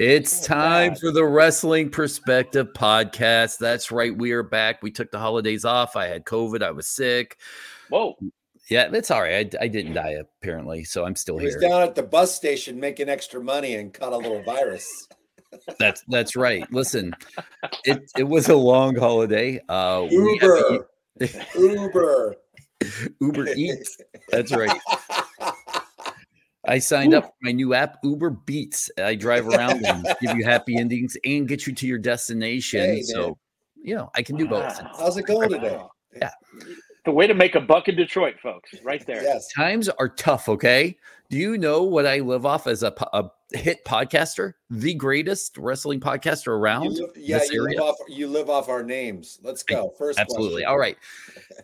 [0.00, 3.58] It's time for the Wrestling Perspective podcast.
[3.58, 4.16] That's right.
[4.16, 4.82] We are back.
[4.82, 5.94] We took the holidays off.
[5.94, 6.62] I had COVID.
[6.62, 7.36] I was sick.
[7.90, 8.16] Whoa.
[8.70, 9.54] Yeah, that's all right.
[9.60, 11.68] I, I didn't die apparently, so I'm still He was here.
[11.68, 15.06] down at the bus station making extra money and caught a little virus.
[15.78, 16.64] That's that's right.
[16.72, 17.12] Listen,
[17.84, 19.60] it it was a long holiday.
[19.68, 20.86] Uh, we had to
[21.20, 22.36] Uber, Uber.
[22.80, 23.98] eat- Uber Eats.
[24.30, 24.80] That's right.
[26.70, 28.90] I signed up for my new app, Uber Beats.
[28.96, 32.80] I drive around and give you happy endings and get you to your destination.
[32.80, 33.36] Hey, so,
[33.82, 34.80] you know, I can do both.
[34.96, 35.80] How's it going today?
[37.04, 39.22] The way to make a buck in Detroit, folks, right there.
[39.22, 39.48] Yes.
[39.52, 40.48] Times are tough.
[40.48, 40.96] Okay.
[41.30, 46.00] Do you know what I live off as a, a hit podcaster, the greatest wrestling
[46.00, 46.94] podcaster You around?
[46.94, 49.38] live, yeah, you live, off, you live off our names.
[49.42, 49.94] Let's go.
[49.96, 50.62] First Absolutely.
[50.62, 50.68] question.
[50.68, 50.98] All right.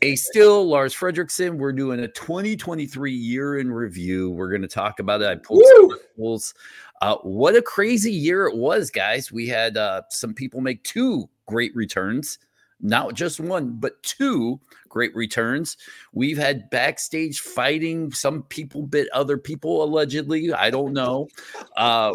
[0.02, 1.56] Ace Steel Lars Frederiksen.
[1.58, 4.30] We're doing a 2023 year in review.
[4.30, 5.28] We're going to talk about it.
[5.28, 5.90] I pulled some Woo!
[5.90, 6.54] articles.
[7.02, 9.32] Uh, what a crazy year it was, guys.
[9.32, 12.38] We had uh, some people make two great returns,
[12.80, 15.76] not just one, but two great returns.
[16.12, 18.12] We've had backstage fighting.
[18.12, 20.52] Some people bit other people allegedly.
[20.52, 21.28] I don't know.
[21.76, 22.14] Uh,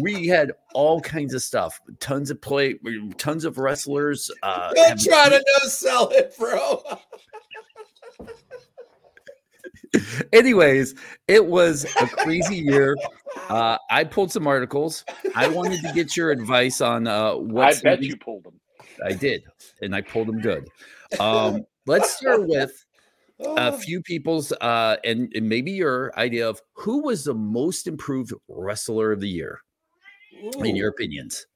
[0.00, 1.80] we had all kinds of stuff.
[2.00, 2.78] Tons of play,
[3.16, 4.30] tons of wrestlers.
[4.42, 6.82] Uh, Don't have- try to no sell it, bro.
[10.32, 10.94] Anyways,
[11.28, 12.96] it was a crazy year.
[13.48, 15.04] Uh, I pulled some articles.
[15.34, 18.54] I wanted to get your advice on uh, I what some bet you pulled them.
[19.04, 19.44] I did,
[19.80, 20.68] and I pulled them good.
[21.18, 22.72] Um, let's start with
[23.40, 28.32] a few people's uh, and, and maybe your idea of who was the most improved
[28.48, 29.60] wrestler of the year
[30.58, 31.46] in your opinions.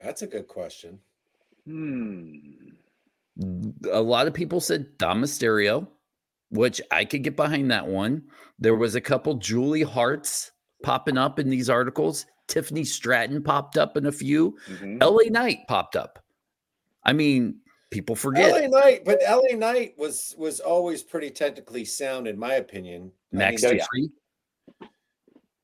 [0.00, 0.98] that's a good question.
[1.66, 2.38] Hmm.
[3.90, 5.88] a lot of people said Dom Mysterio,
[6.50, 8.22] which I could get behind that one.
[8.58, 12.26] There was a couple Julia Harts popping up in these articles.
[12.48, 14.56] Tiffany Stratton popped up in a few.
[14.68, 15.02] Mhm.
[15.02, 16.23] LA Knight popped up.
[17.04, 17.60] I mean,
[17.90, 22.54] people forget LA Knight, but LA Knight was was always pretty technically sound, in my
[22.54, 23.12] opinion.
[23.32, 23.84] I Max mean, yeah.
[23.84, 24.88] Dupri.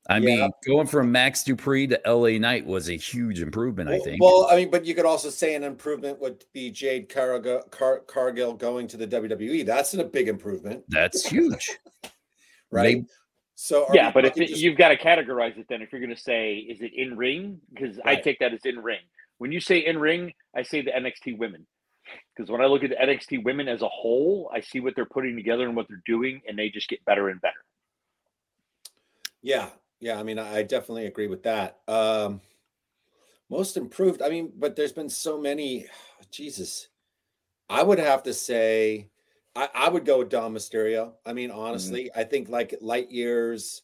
[0.09, 0.19] I Yeah.
[0.19, 4.21] mean, going from Max Dupri to LA Knight was a huge improvement, I think.
[4.21, 7.99] Well, I mean, but you could also say an improvement would be Jade Cargill, Car,
[8.07, 9.63] Cargill going to the WWE.
[9.65, 11.77] That's a big improvement, That's huge.
[12.71, 12.95] right?
[12.97, 13.05] Maybe-
[13.55, 16.01] so are Yeah, but if it, just- you've got to categorize it, then if you're
[16.01, 17.61] going to say, is it in ring?
[17.71, 19.01] Because I take that as in ring.
[19.41, 21.65] When you say in ring, I say the NXT women.
[22.29, 25.03] Because when I look at the NXT women as a whole, I see what they're
[25.03, 27.55] putting together and what they're doing, and they just get better and better.
[29.41, 30.19] Yeah, yeah.
[30.19, 31.79] I mean, I definitely agree with that.
[31.87, 32.39] Um,
[33.49, 34.21] most improved.
[34.21, 35.87] I mean, but there's been so many.
[36.29, 36.89] Jesus,
[37.67, 39.09] I would have to say,
[39.55, 41.13] I, I would go with Dom Mysterio.
[41.25, 43.81] I mean, honestly, I think like light years.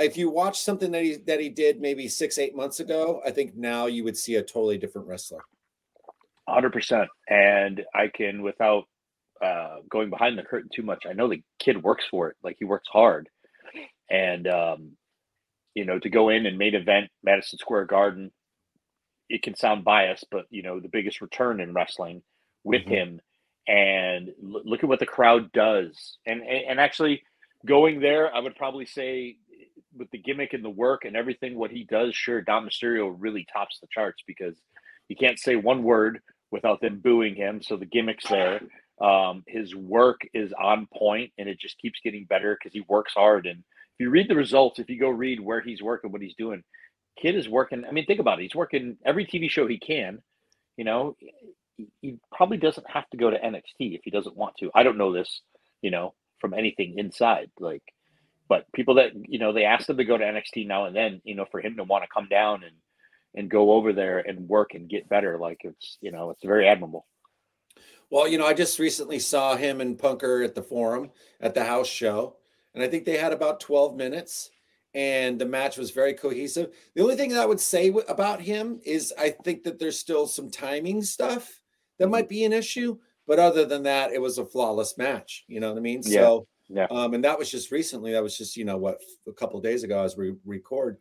[0.00, 3.30] If you watch something that he that he did maybe six eight months ago, I
[3.30, 5.44] think now you would see a totally different wrestler.
[6.48, 8.84] Hundred percent, and I can without
[9.42, 11.04] uh, going behind the curtain too much.
[11.08, 13.28] I know the kid works for it, like he works hard,
[14.10, 14.92] and um,
[15.74, 18.32] you know to go in and main event Madison Square Garden.
[19.28, 22.22] It can sound biased, but you know the biggest return in wrestling
[22.64, 22.94] with mm-hmm.
[22.94, 23.20] him,
[23.68, 27.22] and l- look at what the crowd does, and, and and actually
[27.66, 29.36] going there, I would probably say
[29.96, 33.46] with the gimmick and the work and everything, what he does, sure, Dom Mysterio really
[33.52, 34.56] tops the charts because
[35.08, 36.20] you can't say one word
[36.50, 37.62] without them booing him.
[37.62, 38.60] So the gimmick's there.
[39.00, 43.14] Um, his work is on point and it just keeps getting better because he works
[43.14, 43.46] hard.
[43.46, 46.34] And if you read the results, if you go read where he's working, what he's
[46.34, 46.62] doing,
[47.20, 47.84] kid is working.
[47.86, 48.42] I mean, think about it.
[48.42, 50.20] He's working every TV show he can.
[50.76, 51.16] You know,
[52.00, 54.70] he probably doesn't have to go to NXT if he doesn't want to.
[54.74, 55.40] I don't know this,
[55.82, 57.50] you know, from anything inside.
[57.58, 57.82] Like,
[58.50, 61.22] but people that you know they ask him to go to NXT now and then,
[61.24, 62.74] you know, for him to want to come down and
[63.34, 66.68] and go over there and work and get better, like it's you know it's very
[66.68, 67.06] admirable.
[68.10, 71.10] Well, you know, I just recently saw him and Punker at the forum
[71.40, 72.36] at the house show,
[72.74, 74.50] and I think they had about 12 minutes
[74.92, 76.74] and the match was very cohesive.
[76.96, 80.26] The only thing that I would say about him is I think that there's still
[80.26, 81.60] some timing stuff
[82.00, 82.28] that might mm-hmm.
[82.28, 82.98] be an issue,
[83.28, 85.44] but other than that, it was a flawless match.
[85.46, 86.02] You know what I mean?
[86.04, 86.22] Yeah.
[86.22, 86.86] So, yeah.
[86.90, 88.12] Um, and that was just recently.
[88.12, 90.98] That was just you know what a couple days ago as we record.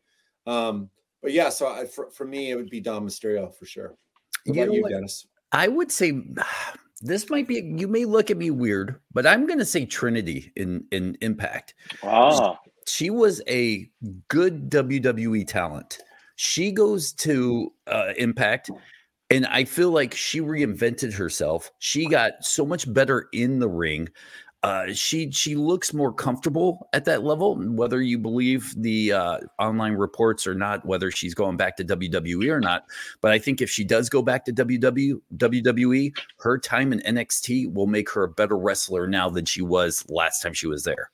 [0.47, 0.89] Um,
[1.21, 3.95] but yeah, so I, for for me, it would be Dom Mysterio for sure.
[4.45, 5.27] What you about you, Dennis?
[5.51, 6.13] I would say
[7.01, 10.85] this might be you may look at me weird, but I'm gonna say Trinity in
[10.91, 11.75] in Impact.
[12.03, 12.57] Ah.
[12.87, 13.87] She was a
[14.29, 15.99] good WWE talent.
[16.37, 18.71] She goes to uh, Impact
[19.29, 21.71] and I feel like she reinvented herself.
[21.77, 24.09] She got so much better in the ring.
[24.61, 27.55] Uh, she she looks more comfortable at that level.
[27.55, 32.49] Whether you believe the uh, online reports or not, whether she's going back to WWE
[32.49, 32.85] or not,
[33.21, 37.73] but I think if she does go back to WW, WWE, her time in NXT
[37.73, 41.09] will make her a better wrestler now than she was last time she was there.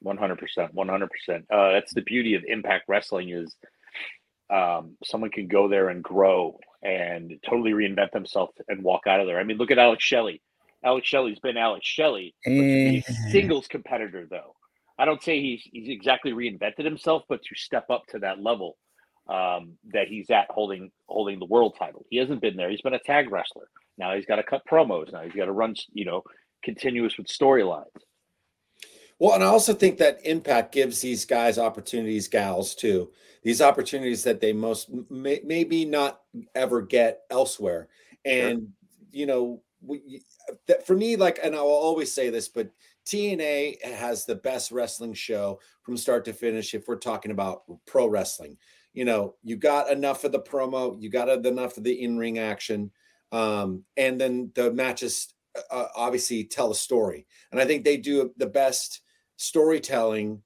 [0.00, 1.44] One hundred percent, one hundred percent.
[1.50, 3.54] Uh, that's the beauty of Impact Wrestling is
[4.48, 9.26] um, someone can go there and grow and totally reinvent themselves and walk out of
[9.26, 9.38] there.
[9.38, 10.40] I mean, look at Alex Shelley.
[10.84, 13.12] Alex Shelley's been Alex Shelley, a eh.
[13.30, 14.54] singles competitor though.
[14.98, 18.76] I don't say he's he's exactly reinvented himself, but to step up to that level
[19.28, 22.06] um, that he's at, holding holding the world title.
[22.10, 22.70] He hasn't been there.
[22.70, 23.68] He's been a tag wrestler.
[23.98, 25.12] Now he's got to cut promos.
[25.12, 26.22] Now he's got to run, you know,
[26.62, 27.84] continuous with storylines.
[29.18, 33.10] Well, and I also think that Impact gives these guys opportunities, gals too.
[33.42, 36.20] These opportunities that they most may, maybe not
[36.54, 37.88] ever get elsewhere.
[38.24, 38.68] And sure.
[39.12, 40.22] you know, we,
[40.84, 42.70] for me, like, and I will always say this, but
[43.06, 46.74] TNA has the best wrestling show from start to finish.
[46.74, 48.56] If we're talking about pro wrestling,
[48.92, 52.38] you know, you got enough of the promo, you got enough of the in ring
[52.38, 52.90] action,
[53.32, 55.34] um, and then the matches
[55.70, 57.26] uh, obviously tell a story.
[57.52, 59.02] And I think they do the best
[59.36, 60.42] storytelling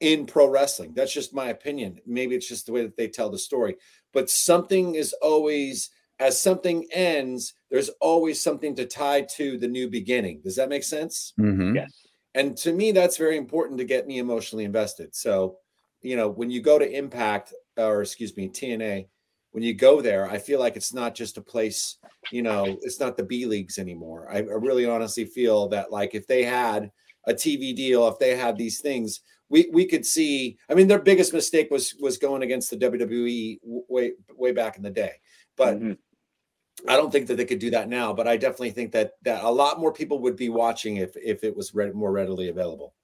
[0.00, 0.94] in pro wrestling.
[0.94, 2.00] That's just my opinion.
[2.06, 3.76] Maybe it's just the way that they tell the story,
[4.12, 5.90] but something is always
[6.20, 10.42] as something ends, there's always something to tie to the new beginning.
[10.44, 11.32] Does that make sense?
[11.40, 11.76] Mm-hmm.
[11.76, 12.06] Yes.
[12.34, 15.16] And to me, that's very important to get me emotionally invested.
[15.16, 15.56] So,
[16.02, 19.08] you know, when you go to Impact or excuse me, TNA,
[19.52, 21.96] when you go there, I feel like it's not just a place,
[22.30, 24.28] you know, it's not the B leagues anymore.
[24.30, 26.92] I, I really honestly feel that like if they had
[27.26, 30.56] a TV deal, if they had these things, we we could see.
[30.70, 34.82] I mean, their biggest mistake was was going against the WWE way way back in
[34.82, 35.14] the day,
[35.56, 35.76] but.
[35.76, 35.92] Mm-hmm.
[36.88, 39.44] I don't think that they could do that now, but I definitely think that that
[39.44, 42.94] a lot more people would be watching if if it was re- more readily available.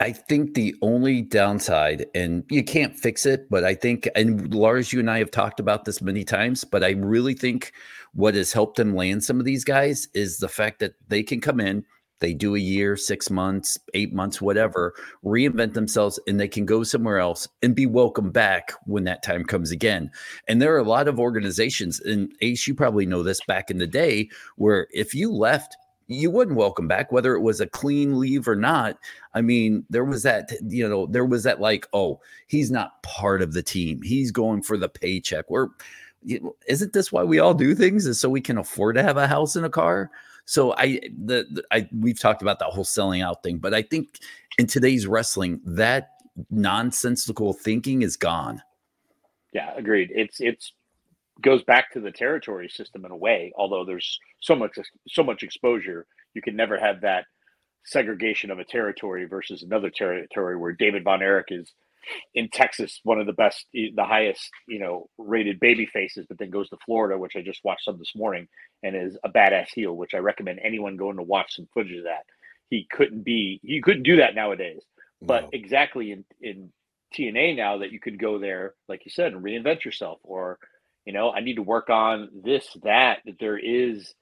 [0.00, 4.92] I think the only downside, and you can't fix it, but I think, and Lars,
[4.92, 7.72] you and I have talked about this many times, but I really think
[8.12, 11.40] what has helped them land some of these guys is the fact that they can
[11.40, 11.84] come in,
[12.22, 16.82] they do a year, six months, eight months, whatever, reinvent themselves, and they can go
[16.82, 20.10] somewhere else and be welcome back when that time comes again.
[20.48, 23.76] And there are a lot of organizations, and Ace, you probably know this back in
[23.76, 25.76] the day, where if you left,
[26.08, 28.98] you wouldn't welcome back, whether it was a clean leave or not.
[29.34, 33.42] I mean, there was that, you know, there was that like, oh, he's not part
[33.42, 34.00] of the team.
[34.02, 35.50] He's going for the paycheck.
[35.50, 35.68] We're,
[36.66, 38.06] isn't this why we all do things?
[38.06, 40.10] Is so we can afford to have a house and a car?
[40.44, 43.82] So I the, the I we've talked about that whole selling out thing, but I
[43.82, 44.18] think
[44.58, 46.10] in today's wrestling, that
[46.50, 48.62] nonsensical thinking is gone.
[49.52, 50.10] Yeah, agreed.
[50.14, 50.72] It's it's
[51.42, 55.42] goes back to the territory system in a way, although there's so much so much
[55.42, 57.24] exposure, you can never have that
[57.84, 61.72] segregation of a territory versus another territory where David Von Erich is
[62.34, 66.38] in Texas, one of the best, eh, the highest, you know, rated baby faces, but
[66.38, 68.48] then goes to Florida, which I just watched some this morning,
[68.82, 72.04] and is a badass heel, which I recommend anyone going to watch some footage of
[72.04, 72.24] that.
[72.70, 74.82] He couldn't be, he couldn't do that nowadays.
[75.20, 75.48] But no.
[75.52, 76.72] exactly in in
[77.14, 80.58] TNA now that you could go there, like you said, and reinvent yourself, or
[81.04, 83.18] you know, I need to work on this, that.
[83.24, 84.14] That there is,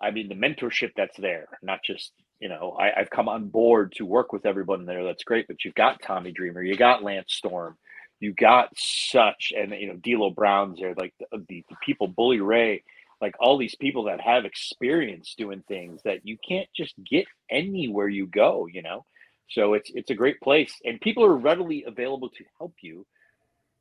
[0.00, 3.92] I mean, the mentorship that's there, not just you know, I, have come on board
[3.96, 5.04] to work with everyone there.
[5.04, 5.46] That's great.
[5.46, 7.76] But you've got Tommy Dreamer, you got Lance Storm,
[8.20, 12.40] you got such, and you know, D'Lo Brown's there, like the, the, the people, Bully
[12.40, 12.82] Ray,
[13.20, 18.08] like all these people that have experience doing things that you can't just get anywhere
[18.08, 18.66] you go.
[18.66, 19.04] You know,
[19.48, 23.06] so it's it's a great place, and people are readily available to help you.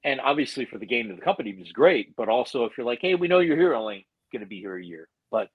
[0.04, 2.16] And obviously, for the game of the company, is great.
[2.16, 4.78] But also, if you're like, hey, we know you're here, only going to be here
[4.78, 5.50] a year, but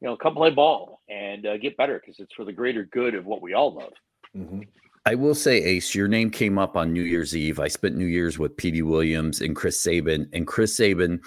[0.00, 3.14] you know, come play ball and uh, get better because it's for the greater good
[3.14, 3.92] of what we all love.
[4.36, 4.60] Mm-hmm.
[5.06, 7.60] I will say, Ace, your name came up on New Year's Eve.
[7.60, 11.20] I spent New Year's with Petey Williams and Chris Sabin, and Chris Sabin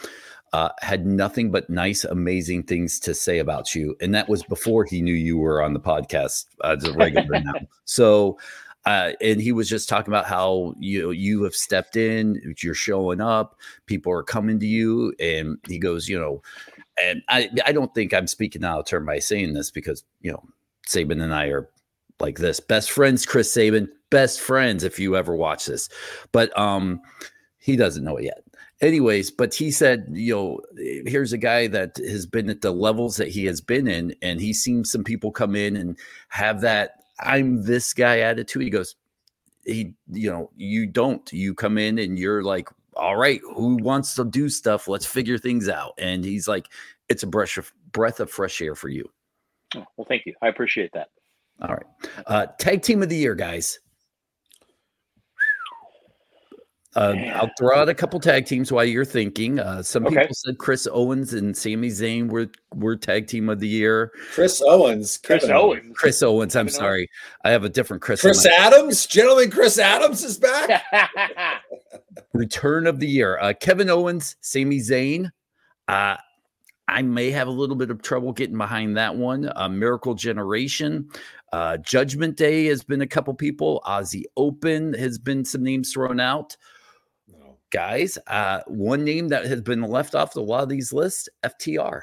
[0.53, 3.95] uh, had nothing but nice, amazing things to say about you.
[4.01, 7.53] And that was before he knew you were on the podcast as a regular now.
[7.85, 8.37] So,
[8.85, 13.21] uh, and he was just talking about how you you have stepped in, you're showing
[13.21, 16.41] up, people are coming to you, and he goes, you know,
[17.03, 20.31] and I I don't think I'm speaking out of turn by saying this because you
[20.31, 20.43] know
[20.85, 21.69] Sabin and I are
[22.19, 23.25] like this best friends.
[23.25, 24.83] Chris Sabin, best friends.
[24.83, 25.89] If you ever watch this,
[26.31, 27.01] but um,
[27.57, 28.43] he doesn't know it yet.
[28.79, 30.61] Anyways, but he said, you know,
[31.07, 34.39] here's a guy that has been at the levels that he has been in, and
[34.39, 35.97] he's seen some people come in and
[36.29, 38.63] have that I'm this guy attitude.
[38.63, 38.95] He goes,
[39.65, 41.31] he, you know, you don't.
[41.33, 44.87] You come in and you're like all right, who wants to do stuff?
[44.87, 45.93] Let's figure things out.
[45.97, 46.67] And he's like,
[47.09, 49.09] it's a breath of, breath of fresh air for you.
[49.75, 50.33] Oh, well, thank you.
[50.41, 51.09] I appreciate that.
[51.61, 51.85] All right.
[52.25, 53.79] Uh, tag team of the year, guys.
[56.97, 59.59] Uh, I'll throw out a couple tag teams while you're thinking.
[59.59, 60.21] Uh, some okay.
[60.21, 64.11] people said Chris Owens and Sami Zayn were were tag team of the year.
[64.33, 66.55] Chris Owens, Chris Kevin Owens, Chris Owens.
[66.55, 67.09] I'm Kevin sorry, Owens.
[67.43, 68.21] I have a different Chris.
[68.21, 69.51] Chris Adams, gentlemen.
[69.51, 70.83] Chris Adams is back.
[72.33, 73.37] Return of the year.
[73.39, 75.31] Uh, Kevin Owens, Sami Zayn.
[75.87, 76.15] Uh,
[76.87, 79.51] I may have a little bit of trouble getting behind that one.
[79.55, 81.09] Uh, Miracle Generation.
[81.53, 83.83] Uh, Judgment Day has been a couple people.
[83.85, 86.57] Aussie Open has been some names thrown out
[87.71, 88.17] guys.
[88.27, 92.01] Uh, one name that has been left off a lot of these lists: FTR.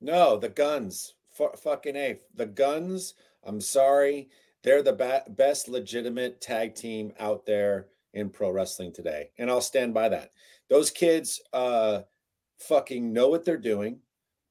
[0.00, 1.14] No, the Guns.
[1.38, 2.18] F- fucking a.
[2.34, 3.14] The Guns.
[3.44, 4.28] I'm sorry,
[4.62, 9.60] they're the ba- best legitimate tag team out there in pro wrestling today, and I'll
[9.60, 10.32] stand by that.
[10.68, 12.02] Those kids, uh,
[12.58, 14.00] fucking know what they're doing.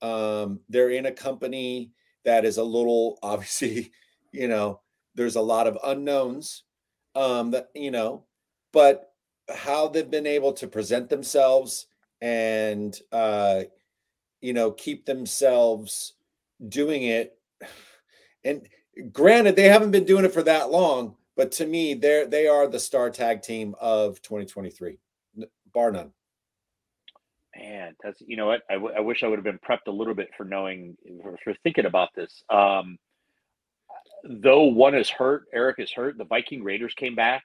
[0.01, 1.91] Um, they're in a company
[2.25, 3.91] that is a little obviously,
[4.31, 4.81] you know,
[5.15, 6.63] there's a lot of unknowns.
[7.13, 8.23] Um, that you know,
[8.71, 9.10] but
[9.55, 11.87] how they've been able to present themselves
[12.21, 13.63] and uh,
[14.41, 16.13] you know keep themselves
[16.67, 17.37] doing it.
[18.43, 18.67] And
[19.11, 22.67] granted they haven't been doing it for that long but to me they're they are
[22.67, 24.97] the star tag team of 2023
[25.73, 26.11] bar none.
[27.57, 28.61] Man that's you know what?
[28.69, 31.37] I, w- I wish i would have been prepped a little bit for knowing for,
[31.43, 32.43] for thinking about this.
[32.49, 32.97] Um
[34.23, 37.43] though one is hurt erik is hurt the viking raiders came back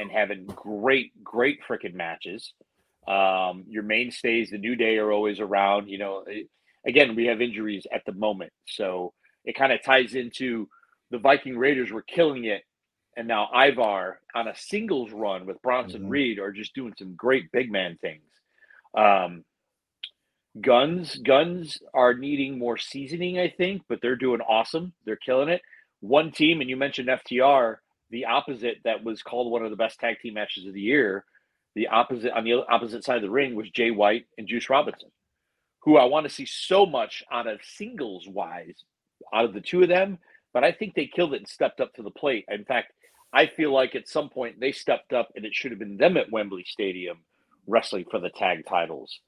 [0.00, 2.54] and having great, great freaking matches.
[3.06, 5.88] Um, your mainstays, the New Day, are always around.
[5.88, 6.48] You know, it,
[6.86, 9.12] again, we have injuries at the moment, so
[9.44, 10.68] it kind of ties into
[11.10, 12.62] the Viking Raiders were killing it,
[13.16, 16.10] and now Ivar on a singles run with Bronson mm-hmm.
[16.10, 18.22] Reed are just doing some great big man things.
[18.96, 19.44] Um,
[20.60, 24.94] guns, guns are needing more seasoning, I think, but they're doing awesome.
[25.04, 25.62] They're killing it.
[26.00, 27.76] One team, and you mentioned FTR
[28.10, 31.24] the opposite that was called one of the best tag team matches of the year,
[31.74, 35.10] the opposite on the opposite side of the ring was Jay White and Juice Robinson,
[35.82, 38.84] who I want to see so much on a singles wise
[39.32, 40.18] out of the two of them.
[40.52, 42.44] But I think they killed it and stepped up to the plate.
[42.48, 42.92] In fact,
[43.32, 46.16] I feel like at some point they stepped up and it should have been them
[46.16, 47.18] at Wembley Stadium
[47.68, 49.20] wrestling for the tag titles.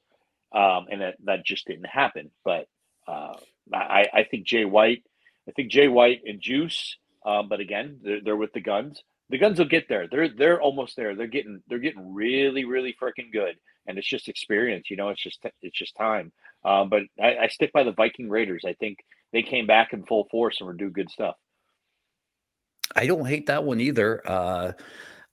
[0.52, 2.30] Um, and that, that just didn't happen.
[2.44, 2.66] But
[3.06, 3.34] uh,
[3.72, 5.04] I, I think Jay White,
[5.48, 9.02] I think Jay White and Juice um, but again, they're, they're with the guns.
[9.30, 10.08] The guns will get there.
[10.08, 11.14] They're they're almost there.
[11.14, 13.54] They're getting they're getting really really freaking good,
[13.86, 14.90] and it's just experience.
[14.90, 16.32] You know, it's just it's just time.
[16.64, 18.64] Um, but I, I stick by the Viking Raiders.
[18.66, 18.98] I think
[19.32, 21.36] they came back in full force and were doing good stuff.
[22.94, 24.22] I don't hate that one either.
[24.28, 24.72] Uh,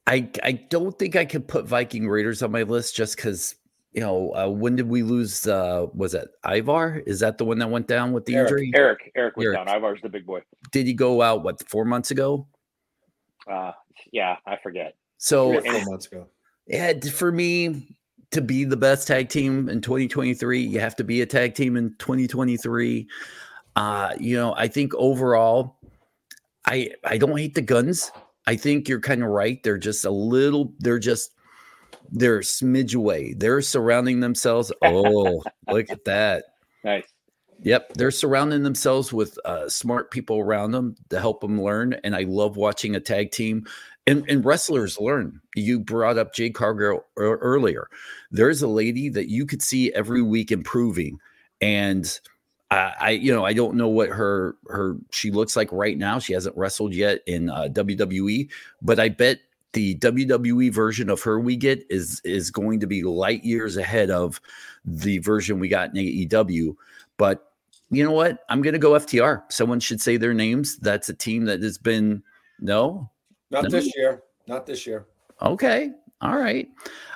[0.08, 3.56] I I don't think I could put Viking Raiders on my list just because
[3.94, 5.48] you know, uh, when did we lose?
[5.48, 7.02] Uh, was that Ivar?
[7.06, 8.72] Is that the one that went down with the Erik, injury?
[8.76, 9.58] Erik, Erik went Erik.
[9.58, 9.68] down.
[9.68, 10.42] Ivar's the big boy.
[10.72, 11.44] Did he go out?
[11.44, 12.48] What four months ago?
[13.50, 13.72] Uh,
[14.12, 14.96] yeah, I forget.
[15.18, 16.28] So four months ago.
[16.68, 17.98] Yeah, for me
[18.32, 21.76] to be the best tag team in 2023, you have to be a tag team
[21.76, 23.08] in 2023.
[23.76, 25.78] Uh, you know, I think overall,
[26.66, 28.12] I I don't hate the guns.
[28.46, 29.62] I think you're kind of right.
[29.64, 31.32] They're just a little, they're just
[32.12, 33.34] they're smidge away.
[33.34, 34.72] They're surrounding themselves.
[34.84, 36.46] Oh, look at that.
[36.84, 37.04] Nice.
[37.62, 41.94] Yep, they're surrounding themselves with uh, smart people around them to help them learn.
[42.04, 43.66] And I love watching a tag team
[44.08, 45.42] and, and wrestlers learn.
[45.56, 47.90] You brought up Jade Cargill earlier.
[48.32, 51.20] There's a lady that you could see every week improving,
[51.62, 52.20] and
[52.72, 56.18] I, I, you know, I don't know what her her she looks like right now.
[56.18, 58.50] She hasn't wrestled yet in uh, WWE,
[58.82, 59.40] but I bet
[59.74, 64.10] the WWE version of her we get is is going to be light years ahead
[64.10, 64.42] of
[64.86, 66.76] the version we got in AEW.
[67.18, 67.52] But
[67.92, 68.46] you know what?
[68.50, 69.44] I'm going to go FTR.
[69.50, 70.78] Someone should say their names.
[70.78, 72.24] That's a team that has been
[72.60, 73.10] no,
[73.52, 73.70] not no?
[73.70, 74.24] this year.
[74.48, 75.06] Not this year.
[75.42, 75.92] Okay.
[76.22, 76.68] All right.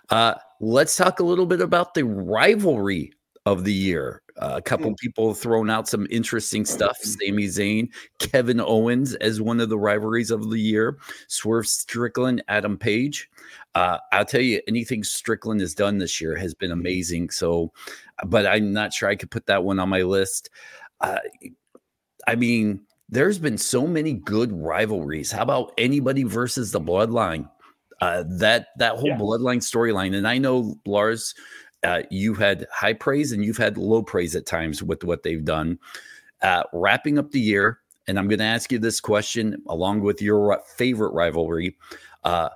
[0.10, 3.14] Uh, let's talk a little bit about the rivalry
[3.46, 4.23] of the year.
[4.38, 4.98] Uh, a couple mm.
[4.98, 6.98] people thrown out some interesting stuff.
[6.98, 10.98] Sami Zayn, Kevin Owens as one of the rivalries of the year.
[11.28, 13.30] Swerve Strickland, Adam Page.
[13.76, 17.30] Uh, I'll tell you, anything Strickland has done this year has been amazing.
[17.30, 17.72] So,
[18.26, 20.50] but I'm not sure I could put that one on my list.
[21.00, 21.20] Uh,
[22.28, 25.32] I mean, there's been so many good rivalries.
[25.32, 27.50] How about anybody versus the Bloodline?
[28.02, 29.18] Uh, that that whole yeah.
[29.18, 31.36] Bloodline storyline, and I know Lars
[31.84, 35.46] uh, you had high praise and you've had low praise at times with what they've
[35.46, 35.80] done.
[36.42, 40.22] Uh, wrapping up the year, and I'm going to ask you this question along with
[40.22, 41.78] your favorite rivalry.
[42.24, 42.50] Uh,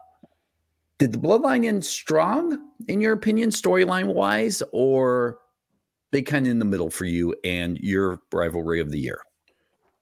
[0.98, 2.58] did the bloodline end strong,
[2.88, 5.38] in your opinion, storyline wise, or
[6.12, 9.22] they kind of in the middle for you and your rivalry of the year?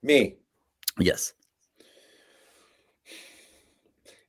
[0.01, 0.37] Me.
[0.99, 1.33] Yes.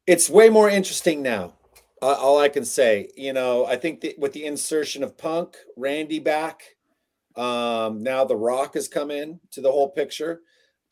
[0.06, 1.54] It's way more interesting now.
[2.02, 5.56] Uh, all I can say, you know, I think that with the insertion of Punk,
[5.76, 6.62] Randy back,
[7.36, 10.42] um, now The Rock has come in to the whole picture.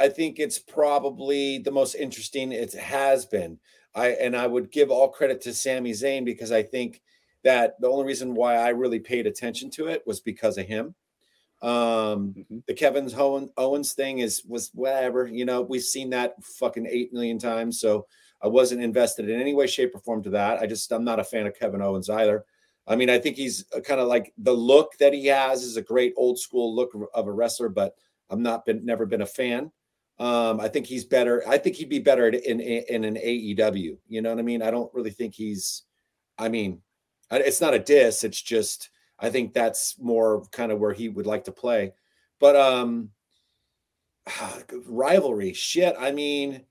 [0.01, 3.59] I think it's probably the most interesting it has been.
[3.95, 7.01] I and I would give all credit to Sami Zayn because I think
[7.45, 10.95] that the only reason why I really paid attention to it was because of him.
[11.63, 12.59] Um, mm-hmm.
[12.67, 13.11] the Kevin
[13.57, 17.81] Owens thing is was whatever, you know, we've seen that fucking eight million times.
[17.81, 18.07] So
[18.45, 20.59] I wasn't invested in any way, shape, or form to that.
[20.59, 22.45] I just I'm not a fan of Kevin Owens either.
[22.87, 25.83] I mean, I think he's kind of like the look that he has is a
[25.83, 27.95] great old school look of a wrestler, but
[28.29, 29.73] I'm not been never been a fan.
[30.19, 31.43] Um, I think he's better.
[31.49, 33.97] I think he'd be better in, in, in an AEW.
[34.07, 34.61] You know what I mean?
[34.61, 35.85] I don't really think he's.
[36.39, 36.83] I mean,
[37.31, 38.25] it's not a diss.
[38.25, 41.95] It's just I think that's more kind of where he would like to play.
[42.41, 43.09] But um,
[44.87, 45.97] rivalry, shit.
[45.99, 46.67] I mean,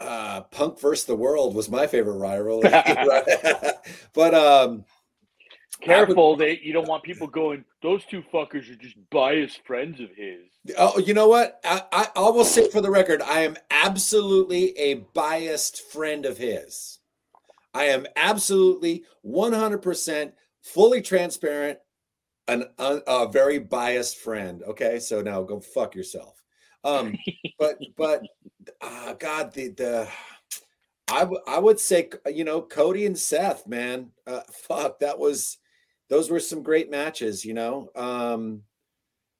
[0.00, 2.60] uh Punk versus the World was my favorite rival.
[4.12, 4.84] but um
[5.80, 10.08] careful that you don't want people going, those two fuckers are just biased friends of
[10.16, 10.74] his.
[10.76, 11.60] Oh, you know what?
[11.64, 16.38] I, I, I will say for the record, I am absolutely a biased friend of
[16.38, 16.98] his.
[17.74, 20.32] I am absolutely 100%
[20.62, 21.78] fully transparent,
[22.48, 24.62] an, a, a very biased friend.
[24.62, 26.35] Okay, so now go fuck yourself.
[26.86, 27.18] Um,
[27.58, 28.22] but but
[28.80, 30.08] uh, God, the the
[31.10, 35.58] I, w- I would say you know Cody and Seth, man, uh, fuck that was
[36.08, 37.44] those were some great matches.
[37.44, 38.62] You know, um,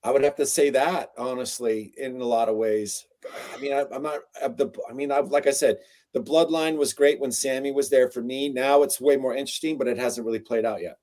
[0.02, 3.06] I would have to say that honestly in a lot of ways.
[3.54, 4.70] I mean, I, am not uh, the.
[4.88, 5.78] I mean, I like I said,
[6.12, 8.48] the bloodline was great when Sami was there for me.
[8.48, 10.98] Now it's way more interesting, but it hasn't really played out yet.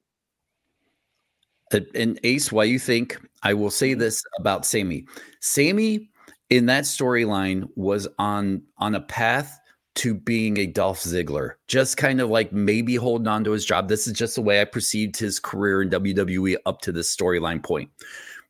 [1.96, 4.00] And Ace, why you think I will say mm-hmm.
[4.00, 5.06] this about Sammy?
[5.42, 6.12] Sami
[6.50, 9.60] in that storyline was on on a path
[9.96, 13.88] to being a Dolph Ziggler, just kind of like maybe holding on to his job.
[13.88, 17.62] This is just the way I perceived his career in WWE up to this storyline
[17.62, 17.90] point.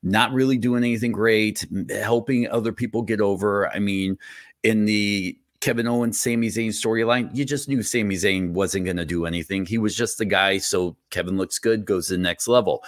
[0.04, 3.70] Not really doing anything great, helping other people get over.
[3.70, 4.18] I mean,
[4.64, 9.06] in the Kevin Owens, Sami Zayn storyline, you just knew Sami Zayn wasn't going to
[9.06, 9.66] do anything.
[9.66, 10.58] He was just the guy.
[10.58, 12.84] So Kevin looks good, goes to the next level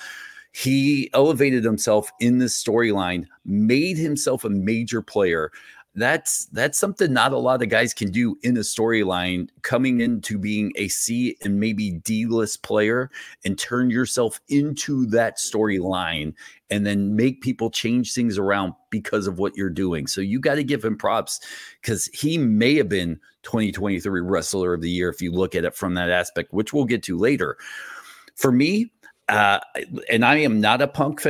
[0.55, 5.51] he elevated himself in this storyline, made himself a major player.
[5.95, 10.37] That's that's something not a lot of guys can do in a storyline, coming into
[10.37, 13.11] being a C and maybe D list player
[13.43, 16.33] and turn yourself into that storyline
[16.69, 20.07] and then make people change things around because of what you're doing.
[20.07, 21.41] So you got to give him props
[21.81, 25.75] because he may have been 2023 wrestler of the year if you look at it
[25.75, 27.57] from that aspect, which we'll get to later.
[28.35, 28.91] For me,
[29.29, 29.59] uh,
[30.09, 31.21] and I am not a punk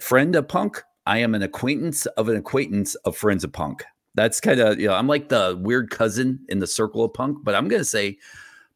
[0.00, 0.82] friend of punk.
[1.06, 3.84] I am an acquaintance of an acquaintance of friends of punk.
[4.14, 7.38] That's kind of, you know, I'm like the weird cousin in the circle of punk,
[7.44, 8.18] but I'm going to say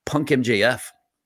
[0.05, 0.83] Punk MJF.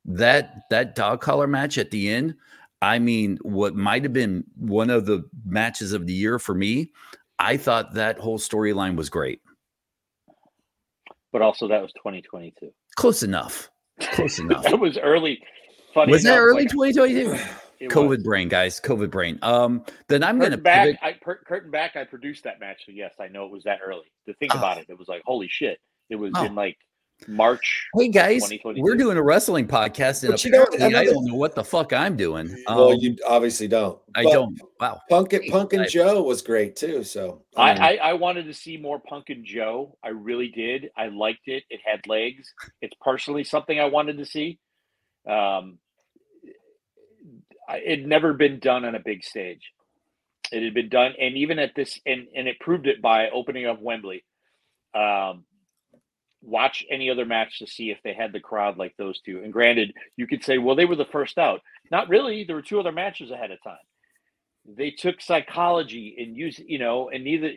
[0.08, 2.36] That that dog collar match at the end,
[2.80, 6.92] I mean, what might have been one of the matches of the year for me.
[7.38, 9.40] I thought that whole storyline was great.
[11.32, 12.72] But also, that was 2022.
[12.94, 13.68] Close enough.
[14.00, 14.62] Close enough.
[14.62, 15.40] that was early.
[15.96, 17.32] Funny was enough, that early like, 2022?
[17.80, 18.22] it COVID was.
[18.22, 18.80] brain, guys.
[18.80, 19.38] COVID brain.
[19.42, 20.96] Um, then I'm going to back.
[21.02, 21.96] I cur- curtain back.
[21.96, 24.12] I produced that match, so yes, I know it was that early.
[24.28, 24.58] To think Oh.
[24.58, 25.78] about it, it was like holy shit.
[26.10, 26.44] It was Oh.
[26.44, 26.76] in like
[27.26, 27.86] March.
[27.98, 31.34] Hey guys, we're doing a wrestling podcast, and But you know, apparently I don't know
[31.34, 32.54] what the fuck I'm doing.
[32.68, 33.98] well, Um, you obviously don't.
[34.14, 34.60] I But don't.
[34.80, 35.00] Wow.
[35.08, 37.02] Punk, and- Punk and I- Joe was great too.
[37.04, 39.96] So mean, I, I, I wanted to see more Punk and Joe.
[40.04, 40.90] I really did.
[40.94, 41.64] I liked it.
[41.70, 42.52] It had legs.
[42.82, 44.58] It's personally something I wanted to see.
[45.26, 45.85] Um, I-
[47.68, 49.72] it had never been done on a big stage.
[50.52, 53.66] It had been done, and even at this, and and it proved it by opening
[53.66, 54.24] up Wembley.
[54.94, 55.44] Um,
[56.42, 59.40] watch any other match to see if they had the crowd like those two.
[59.42, 61.60] And granted, you could say, well, they were the first out.
[61.90, 62.44] Not really.
[62.44, 63.78] There were two other matches ahead of time.
[64.64, 67.52] They took psychology and use, you know, and neither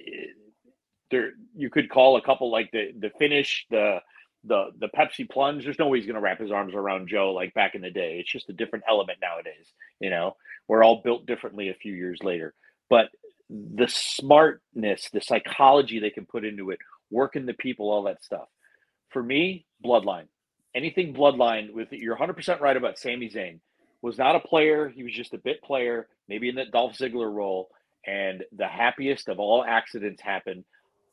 [1.12, 4.00] there you could call a couple like the the finish, the
[4.44, 5.64] the the Pepsi plunge.
[5.64, 7.92] There's no way he's going to wrap his arms around Joe like back in the
[7.92, 8.18] day.
[8.20, 9.74] It's just a different element nowadays.
[10.00, 10.36] You know,
[10.68, 12.54] we're all built differently a few years later.
[12.90, 13.08] But
[13.50, 18.48] the smartness, the psychology they can put into it, working the people, all that stuff.
[19.10, 20.28] For me, Bloodline,
[20.76, 23.60] anything Bloodline with you're 100 percent right about Sami Zayn.
[24.02, 24.88] Was not a player.
[24.88, 27.70] He was just a bit player, maybe in that Dolph Ziggler role.
[28.08, 30.64] And the happiest of all accidents happened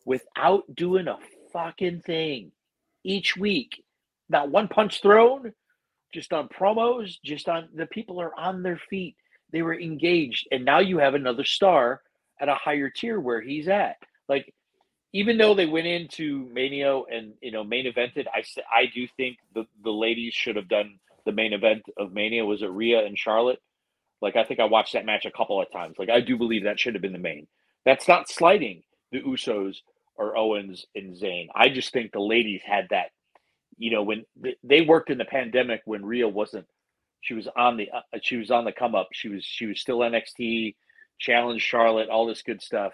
[0.04, 1.18] without doing a
[1.52, 2.52] fucking thing
[3.06, 3.82] each week.
[4.28, 5.52] Not one punch thrown,
[6.12, 9.16] just on promos, just on the people are on their feet.
[9.52, 10.48] They were engaged.
[10.50, 12.02] And now you have another star
[12.40, 13.96] at a higher tier where he's at.
[14.28, 14.52] Like,
[15.12, 18.42] even though they went into Mania and you know main evented, I,
[18.72, 22.44] I do think the the ladies should have done the main event of Mania.
[22.44, 23.62] Was it Rhea and Charlotte?
[24.20, 25.96] Like I think I watched that match a couple of times.
[25.98, 27.46] Like I do believe that should have been the main.
[27.84, 29.76] That's not slighting the Usos
[30.16, 31.48] or Owens and Zayn.
[31.54, 33.06] I just think the ladies had that.
[33.78, 36.66] You know when th- they worked in the pandemic when Rhea wasn't.
[37.20, 39.08] She was on the uh, she was on the come up.
[39.12, 40.76] She was she was still NXT,
[41.18, 42.92] challenged Charlotte, all this good stuff,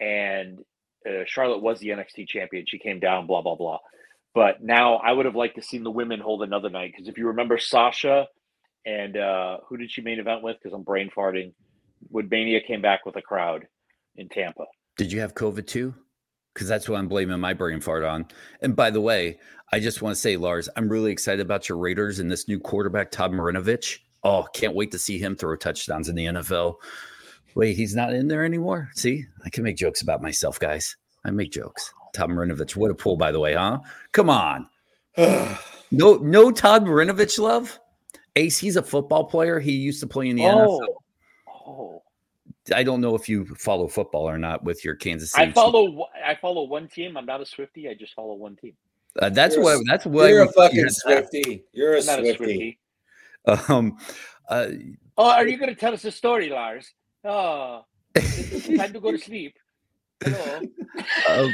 [0.00, 0.60] and
[1.06, 2.64] uh, Charlotte was the NXT champion.
[2.66, 3.78] She came down, blah blah blah.
[4.34, 7.18] But now I would have liked to seen the women hold another night because if
[7.18, 8.26] you remember Sasha
[8.86, 10.56] and uh, who did she main event with?
[10.62, 11.52] Because I'm brain farting.
[12.10, 13.66] Would Mania came back with a crowd
[14.16, 14.64] in Tampa.
[14.96, 15.94] Did you have COVID too?
[16.54, 18.26] Because that's what I'm blaming my brain fart on.
[18.62, 19.38] And by the way,
[19.72, 22.60] I just want to say, Lars, I'm really excited about your Raiders and this new
[22.60, 23.98] quarterback, Todd Marinovich.
[24.22, 26.76] Oh, can't wait to see him throw touchdowns in the NFL.
[27.56, 28.90] Wait, he's not in there anymore.
[28.94, 30.96] See, I can make jokes about myself, guys.
[31.24, 31.92] I make jokes.
[32.14, 33.80] Todd Marinovich, what a pull, by the way, huh?
[34.12, 34.68] Come on,
[35.18, 35.56] no,
[35.90, 37.78] no Todd Marinovich love.
[38.36, 39.60] Ace, he's a football player.
[39.60, 40.80] He used to play in the oh.
[40.80, 40.86] NFL.
[42.74, 45.42] I don't know if you follow football or not with your Kansas City.
[45.42, 45.54] I Chiefs.
[45.54, 46.06] follow.
[46.24, 47.16] I follow one team.
[47.16, 47.88] I'm not a Swifty.
[47.88, 48.72] I just follow one team.
[49.20, 49.74] Uh, that's You're what.
[49.76, 50.28] s- That's what.
[50.30, 50.92] you're a fucking you at.
[50.92, 51.64] Swifty.
[51.72, 52.78] You're a I'm not a Swifty.
[53.46, 53.72] Swifty.
[53.72, 53.98] Um,
[54.48, 54.68] uh,
[55.16, 56.92] Oh, are you going to tell us a story, Lars?
[57.24, 57.84] Oh,
[58.16, 59.54] it's time to go to sleep.
[60.24, 60.60] Hello.
[61.28, 61.48] uh,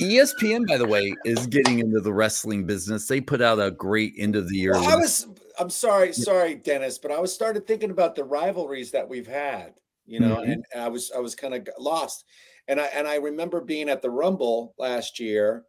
[0.00, 3.06] ESPN, by the way, is getting into the wrestling business.
[3.06, 4.72] They put out a great end of the year.
[4.72, 5.26] Well, I was.
[5.58, 9.74] I'm sorry, sorry, Dennis, but I was started thinking about the rivalries that we've had.
[10.04, 10.52] You know, Mhm.
[10.52, 12.24] and I was I was kind of lost,
[12.68, 15.64] and I and I remember being at the Rumble last year,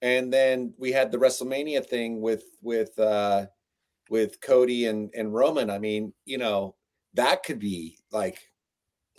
[0.00, 3.46] and then we had the WrestleMania thing with with uh
[4.08, 5.68] with Cody and and Roman.
[5.70, 6.74] I mean, you know,
[7.14, 8.50] that could be like,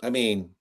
[0.02, 0.54] I mean,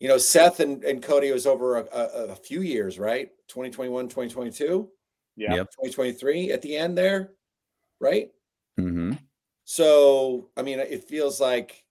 [0.00, 2.02] you know, Seth and, and Cody was over a, a,
[2.32, 3.30] a few years, right?
[3.48, 4.90] 2021, 2022,
[5.36, 5.54] Yeah.
[5.54, 5.70] Yep.
[5.70, 7.35] 2023 at the end there,
[8.00, 8.30] right?
[8.78, 9.18] Mhm.
[9.64, 11.84] So, I mean, it feels like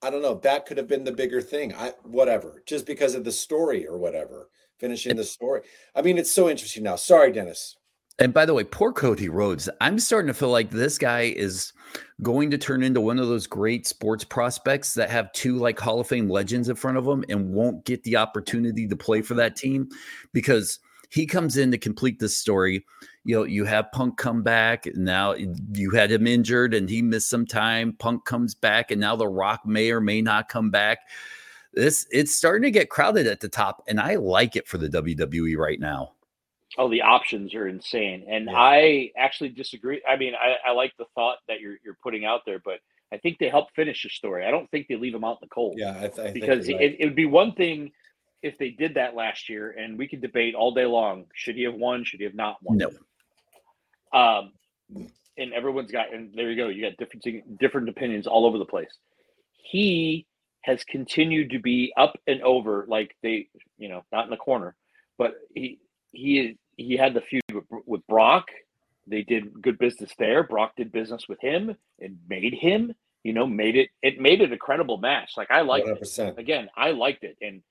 [0.00, 1.74] I don't know, that could have been the bigger thing.
[1.74, 5.62] I whatever, just because of the story or whatever, finishing the story.
[5.94, 6.96] I mean, it's so interesting now.
[6.96, 7.76] Sorry, Dennis.
[8.20, 9.68] And by the way, poor Cody Rhodes.
[9.80, 11.72] I'm starting to feel like this guy is
[12.20, 16.00] going to turn into one of those great sports prospects that have two like Hall
[16.00, 19.34] of Fame legends in front of him and won't get the opportunity to play for
[19.34, 19.88] that team
[20.32, 22.84] because he comes in to complete this story.
[23.28, 24.88] You know, you have Punk come back.
[24.94, 27.92] Now you had him injured and he missed some time.
[27.92, 31.00] Punk comes back, and now The Rock may or may not come back.
[31.74, 34.88] This it's starting to get crowded at the top, and I like it for the
[34.88, 36.12] WWE right now.
[36.78, 38.56] Oh, the options are insane, and Yeah.
[38.56, 40.00] I actually disagree.
[40.08, 42.80] I mean, I, I like the thought that you're you're putting out there, but
[43.12, 44.46] I think they help finish the story.
[44.46, 45.74] I don't think they leave them out in the cold.
[45.76, 47.92] Yeah, I, th- I think because you're it, it would be one thing
[48.42, 51.64] if they did that last year, and we could debate all day long: should he
[51.64, 52.04] have won?
[52.04, 52.78] Should he have not won?
[52.78, 52.88] No.
[54.12, 54.52] Um,
[55.36, 56.68] and everyone's got, and there you go.
[56.68, 58.90] You got different different opinions all over the place.
[59.52, 60.26] He
[60.62, 64.74] has continued to be up and over, like they, you know, not in the corner,
[65.16, 65.78] but he
[66.12, 68.46] he he had the feud with, with Brock.
[69.06, 70.42] They did good business there.
[70.42, 73.90] Brock did business with him and made him, you know, made it.
[74.02, 75.32] It made it a credible match.
[75.36, 76.28] Like I liked 100%.
[76.30, 76.38] it.
[76.38, 77.62] Again, I liked it, and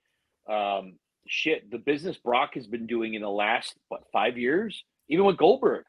[0.50, 0.93] um,
[1.28, 5.38] shit, the business Brock has been doing in the last what five years, even with
[5.38, 5.86] Goldberg.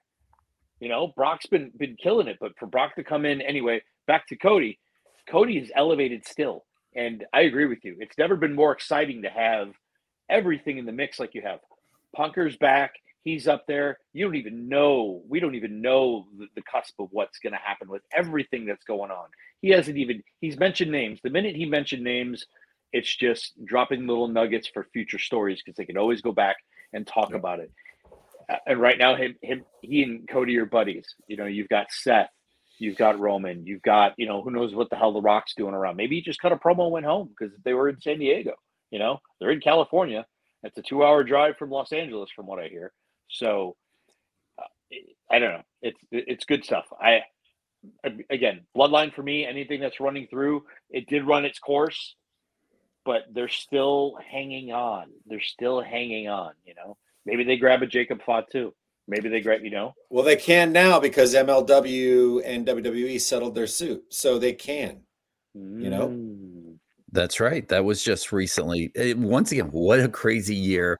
[0.81, 4.27] You know, Brock's been been killing it, but for Brock to come in anyway, back
[4.29, 4.79] to Cody.
[5.29, 6.65] Cody is elevated still,
[6.95, 7.97] and I agree with you.
[7.99, 9.73] It's never been more exciting to have
[10.31, 11.61] everything in the mix like you have.
[12.17, 12.93] Punker's back.
[13.25, 13.99] He's up there.
[14.13, 15.23] You don't even know.
[15.29, 18.85] We don't even know the, the cusp of what's going to happen with everything that's
[18.85, 19.27] going on.
[19.61, 20.23] He hasn't even.
[20.41, 21.19] He's mentioned names.
[21.23, 22.47] The minute he mentioned names,
[22.93, 26.57] it's just dropping little nuggets for future stories because they can always go back
[26.93, 27.71] and talk about it.
[28.67, 31.07] And right now, him, him, he and Cody are buddies.
[31.27, 32.31] You know, you've got Seth,
[32.79, 35.75] you've got Roman, you've got, you know, who knows what the hell the Rock's doing
[35.75, 35.97] around.
[35.97, 38.55] Maybe he just cut a promo and went home because they were in San Diego.
[38.91, 40.25] You know, they're in California.
[40.63, 42.93] It's a two-hour drive from Los Angeles, from what I hear.
[43.29, 43.77] So,
[44.59, 44.97] uh,
[45.31, 45.63] I don't know.
[45.83, 46.87] It's it's good stuff.
[47.01, 47.21] I
[48.31, 49.47] again, bloodline for me.
[49.47, 52.17] Anything that's running through, it did run its course
[53.05, 55.07] but they're still hanging on.
[55.27, 56.53] They're still hanging on.
[56.67, 56.99] You know,
[57.29, 58.73] maybe they grab a Jacob Fatu.
[59.07, 59.95] Maybe they grab, you know.
[60.11, 65.01] Well, they can now because MLW and WWE settled their suit, so they can.
[65.55, 66.09] You know.
[66.09, 66.79] Mm.
[67.11, 67.67] That's right.
[67.69, 68.93] That was just recently.
[68.95, 70.99] It, eh, once again, what a crazy year.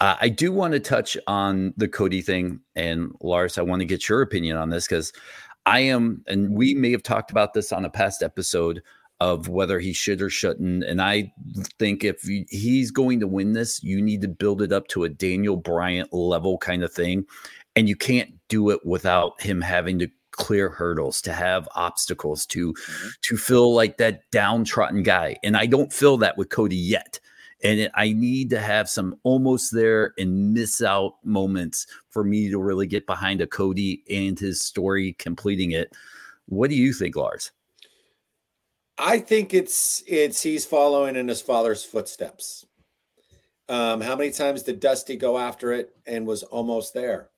[0.00, 2.60] Uh, I do want to touch on the Cody thing.
[2.74, 5.12] And Lars, I want to get your opinion on this because
[5.66, 8.82] I am, and we may have talked about this on a past episode
[9.22, 10.82] of whether he should or shouldn't.
[10.82, 11.32] And I
[11.78, 15.08] think if he's going to win this, you need to build it up to a
[15.08, 17.24] Daniel Bryan level kind of thing.
[17.76, 22.72] And you can't do it without him having to clear hurdles, to have obstacles, to
[22.72, 23.08] mm-hmm.
[23.22, 25.36] to feel like that downtrodden guy.
[25.44, 27.20] And I don't feel that with Cody yet.
[27.62, 32.50] And it, I need to have some almost there and miss out moments for me
[32.50, 35.92] to really get behind a Cody and his story completing it.
[36.46, 37.52] What do you think, Lars?
[38.98, 42.66] I think it's it's he's following in his father's footsteps.
[43.68, 47.30] Um, how many times did Dusty go after it and was almost there?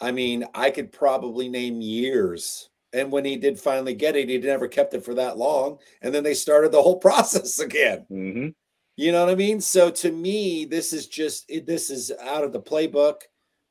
[0.00, 2.70] I mean, I could probably name years.
[2.92, 5.78] And when he did finally get it, he never kept it for that long.
[6.00, 8.06] And then they started the whole process again.
[8.10, 8.48] Mm-hmm.
[8.96, 9.60] You know what I mean?
[9.60, 13.20] So to me, this is just this is out of the playbook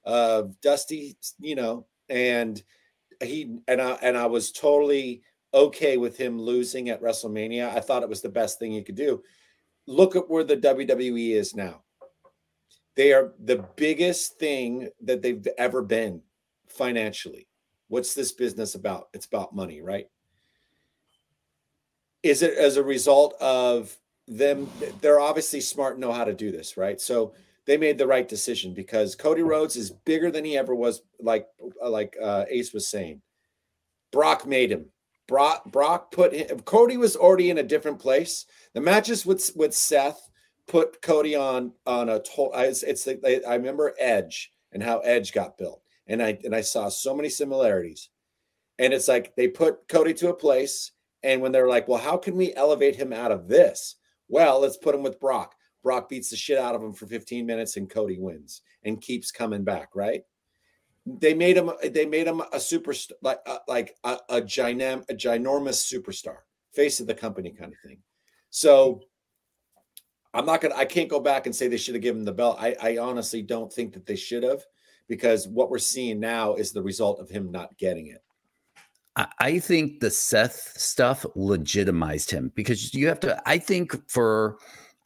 [0.05, 2.61] of Dusty, you know, and
[3.21, 5.23] he and I and I was totally
[5.57, 7.75] okay with him losing at WrestleMania.
[7.75, 9.23] I thought it was the best thing he could do.
[9.85, 11.83] Look at where the WWE is now.
[12.95, 16.21] They are the biggest thing that they've ever been
[16.67, 17.47] financially.
[17.87, 19.09] What's this business about?
[19.13, 20.07] It's about money, right?
[22.23, 23.95] Is it as a result of
[24.27, 24.69] them?
[25.01, 26.99] They're obviously smart and know how to do this, right?
[26.99, 27.33] So
[27.65, 31.47] they made the right decision because Cody Rhodes is bigger than he ever was, like
[31.81, 33.21] like uh, Ace was saying.
[34.11, 34.87] Brock made him.
[35.27, 38.45] Brock Brock put him, Cody was already in a different place.
[38.73, 40.29] The matches with with Seth
[40.67, 42.51] put Cody on on a total.
[42.55, 46.89] It's, it's I remember Edge and how Edge got built, and I and I saw
[46.89, 48.09] so many similarities.
[48.79, 50.91] And it's like they put Cody to a place,
[51.23, 53.95] and when they're like, "Well, how can we elevate him out of this?"
[54.29, 55.55] Well, let's put him with Brock.
[55.83, 59.31] Brock beats the shit out of him for 15 minutes, and Cody wins and keeps
[59.31, 59.89] coming back.
[59.95, 60.23] Right?
[61.07, 65.13] They made him they made him a super like uh, like a, a, gynam, a
[65.13, 66.37] ginormous superstar
[66.73, 67.99] face of the company kind of thing
[68.49, 69.01] so
[70.33, 72.31] i'm not gonna i can't go back and say they should have given him the
[72.31, 74.63] belt I, I honestly don't think that they should have
[75.07, 78.21] because what we're seeing now is the result of him not getting it
[79.39, 83.41] I think the Seth stuff legitimized him because you have to.
[83.49, 84.59] I think for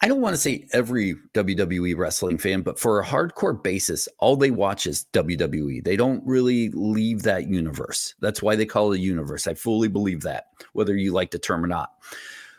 [0.04, 4.36] I don't want to say every WWE wrestling fan, but for a hardcore basis, all
[4.36, 5.84] they watch is WWE.
[5.84, 8.16] They don't really leave that universe.
[8.20, 9.46] That's why they call it a universe.
[9.46, 11.92] I fully believe that, whether you like the term or not.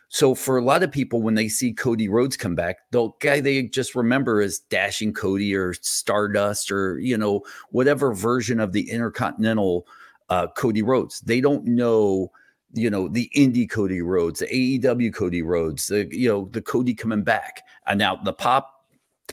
[0.09, 3.41] So for a lot of people, when they see Cody Rhodes come back, the guy
[3.41, 8.89] they just remember is Dashing Cody or Stardust or you know whatever version of the
[8.89, 9.87] Intercontinental
[10.29, 11.21] uh, Cody Rhodes.
[11.23, 12.31] They don't know
[12.73, 16.95] you know the indie Cody Rhodes, the AEW Cody Rhodes, the you know the Cody
[16.95, 17.63] coming back.
[17.87, 18.87] And now the pop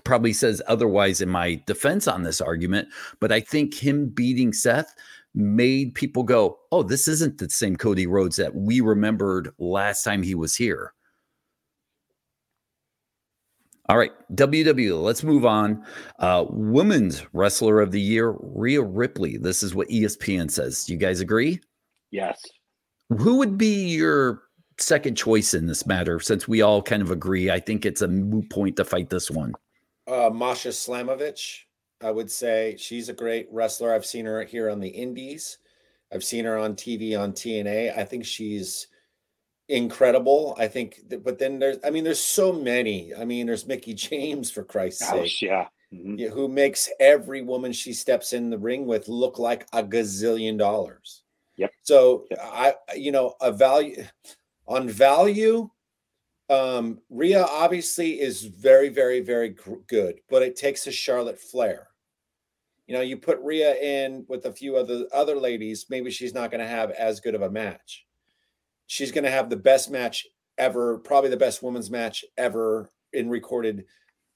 [0.03, 4.93] probably says otherwise in my defense on this argument, but I think him beating Seth
[5.33, 10.23] made people go, "Oh, this isn't the same Cody Rhodes that we remembered last time
[10.23, 10.93] he was here."
[13.89, 15.01] All right, WWE.
[15.01, 15.83] Let's move on.
[16.19, 19.37] Uh, women's wrestler of the year, Rhea Ripley.
[19.37, 20.85] This is what ESPN says.
[20.85, 21.59] Do you guys agree?
[22.11, 22.39] Yes.
[23.09, 24.43] Who would be your
[24.77, 26.19] second choice in this matter?
[26.19, 29.31] Since we all kind of agree, I think it's a moot point to fight this
[29.31, 29.53] one.
[30.07, 31.61] Uh, Masha Slamovich,
[32.01, 33.93] I would say she's a great wrestler.
[33.93, 35.57] I've seen her here on the Indies.
[36.13, 37.95] I've seen her on TV on TNA.
[37.97, 38.87] I think she's
[39.67, 40.55] incredible.
[40.57, 43.13] I think, that, but then there's, I mean, there's so many.
[43.13, 45.67] I mean, there's Mickie James for Christ's Oh, sake, yeah.
[45.93, 46.29] Mhm.
[46.31, 51.18] who makes every woman she steps in the ring with look like a gazillion dollars.
[51.59, 51.71] Yep.
[51.83, 52.39] So Yep.
[52.41, 54.03] I, you know, a value
[54.67, 55.69] on value.
[56.49, 61.89] Um, Rhea obviously is very, very, very gr- good, but it takes a Charlotte Flair.
[62.87, 66.49] You know, you put Rhea in with a few other other ladies, maybe she's not
[66.49, 68.07] going to have as good of a match.
[68.87, 70.25] She's going to have the best match
[70.57, 73.85] ever, probably the best women's match ever in recorded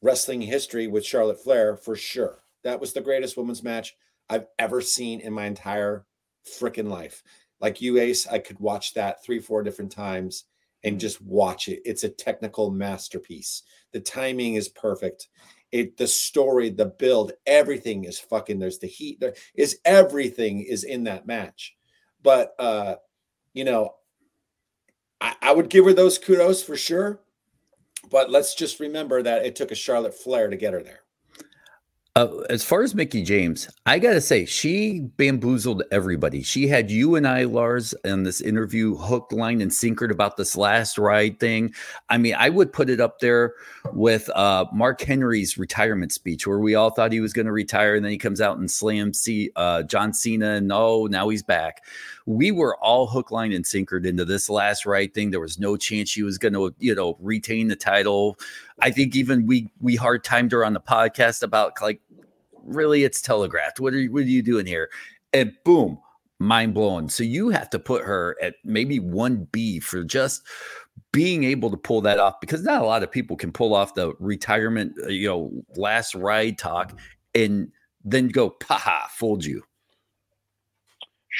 [0.01, 2.43] wrestling history with Charlotte Flair for sure.
[2.63, 3.95] That was the greatest women's match
[4.29, 6.05] I've ever seen in my entire
[6.45, 7.23] freaking life.
[7.59, 10.45] Like you, Ace, I could watch that three, four different times
[10.83, 11.81] and just watch it.
[11.85, 13.63] It's a technical masterpiece.
[13.91, 15.29] The timing is perfect.
[15.71, 18.59] It, the story, the build, everything is fucking.
[18.59, 19.19] There's the heat.
[19.19, 21.75] There is everything is in that match.
[22.21, 22.95] But uh,
[23.53, 23.95] you know,
[25.21, 27.21] I, I would give her those kudos for sure.
[28.11, 31.02] But let's just remember that it took a Charlotte Flair to get her there.
[32.15, 36.43] Uh, as far as Mickie James, I gotta say she bamboozled everybody.
[36.43, 40.55] She had you and I, Lars, in this interview, hooked, line, and sinkered about this
[40.55, 41.73] last ride thing.
[42.09, 43.55] I mean, I would put it up there
[43.93, 47.95] with uh, Mark Henry's retirement speech, where we all thought he was going to retire,
[47.95, 51.41] and then he comes out and slams C- uh, John Cena, and oh, now he's
[51.41, 51.81] back.
[52.25, 55.31] We were all hook, line, and sinkered into this last ride thing.
[55.31, 58.37] There was no chance she was going to, you know, retain the title.
[58.81, 62.01] I think even we we hard timed her on the podcast about like
[62.63, 63.79] really it's telegraphed.
[63.79, 64.89] What are you, what are you doing here?
[65.33, 65.99] And boom,
[66.39, 67.09] mind blowing.
[67.09, 70.43] So you have to put her at maybe one B for just
[71.11, 73.93] being able to pull that off because not a lot of people can pull off
[73.93, 76.97] the retirement, uh, you know, last ride talk
[77.35, 77.71] and
[78.03, 79.63] then go, haha, fooled you.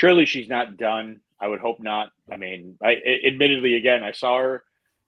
[0.04, 1.22] Surely she's not done.
[1.40, 2.10] I would hope not.
[2.30, 4.66] I mean, I admittedly, again, I saw her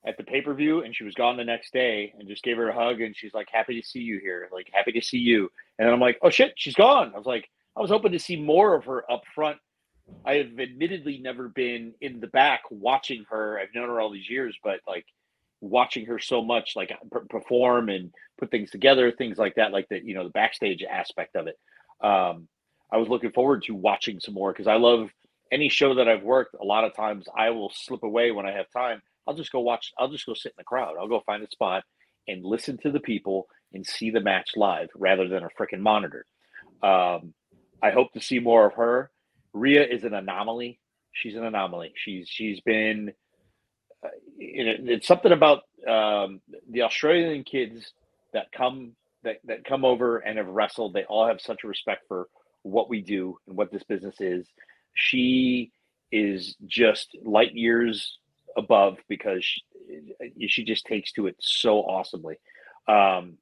[0.07, 2.55] at the pay per view and she was gone the next day and just gave
[2.55, 4.47] her a hug and she's like, happy to see you here.
[4.53, 5.49] Like, happy to see you.
[5.77, 7.11] And then I'm like, oh shit, she's gone.
[7.13, 9.57] I was like, I was hoping to see more of her up front.
[10.23, 13.59] I have admittedly never been in the back watching her.
[13.59, 15.07] I've known her all these years, but like
[15.59, 16.93] watching her so much, like
[17.29, 21.35] perform and put things together, things like that, like the you know the backstage aspect
[21.35, 21.59] of it.
[21.99, 22.47] Um,
[22.95, 25.09] I was looking forward to watching some more because I love
[25.51, 26.55] any show that I've worked.
[26.61, 29.01] A lot of times I will slip away when I have time.
[29.27, 29.91] I'll just go watch.
[29.99, 30.95] I'll just go sit in the crowd.
[30.97, 31.83] I'll go find a spot
[32.29, 36.25] and listen to the people and see the match live rather than a freaking monitor.
[36.81, 37.33] Um,
[37.83, 39.11] I hope to see more of her.
[39.51, 40.79] Rhea is an anomaly.
[41.11, 41.91] She's an anomaly.
[41.97, 43.11] She's she's been.
[44.01, 44.07] Uh,
[44.39, 46.39] it, it's something about um,
[46.71, 47.91] the Australian kids
[48.31, 50.93] that come that, that come over and have wrestled.
[50.93, 52.29] They all have such a respect for
[52.65, 54.47] what we do and what this business is.
[54.95, 55.71] She
[56.11, 58.19] is just light years
[58.57, 59.61] above because she,
[60.47, 62.37] she just takes to it so awesomely.
[62.87, 63.37] Um,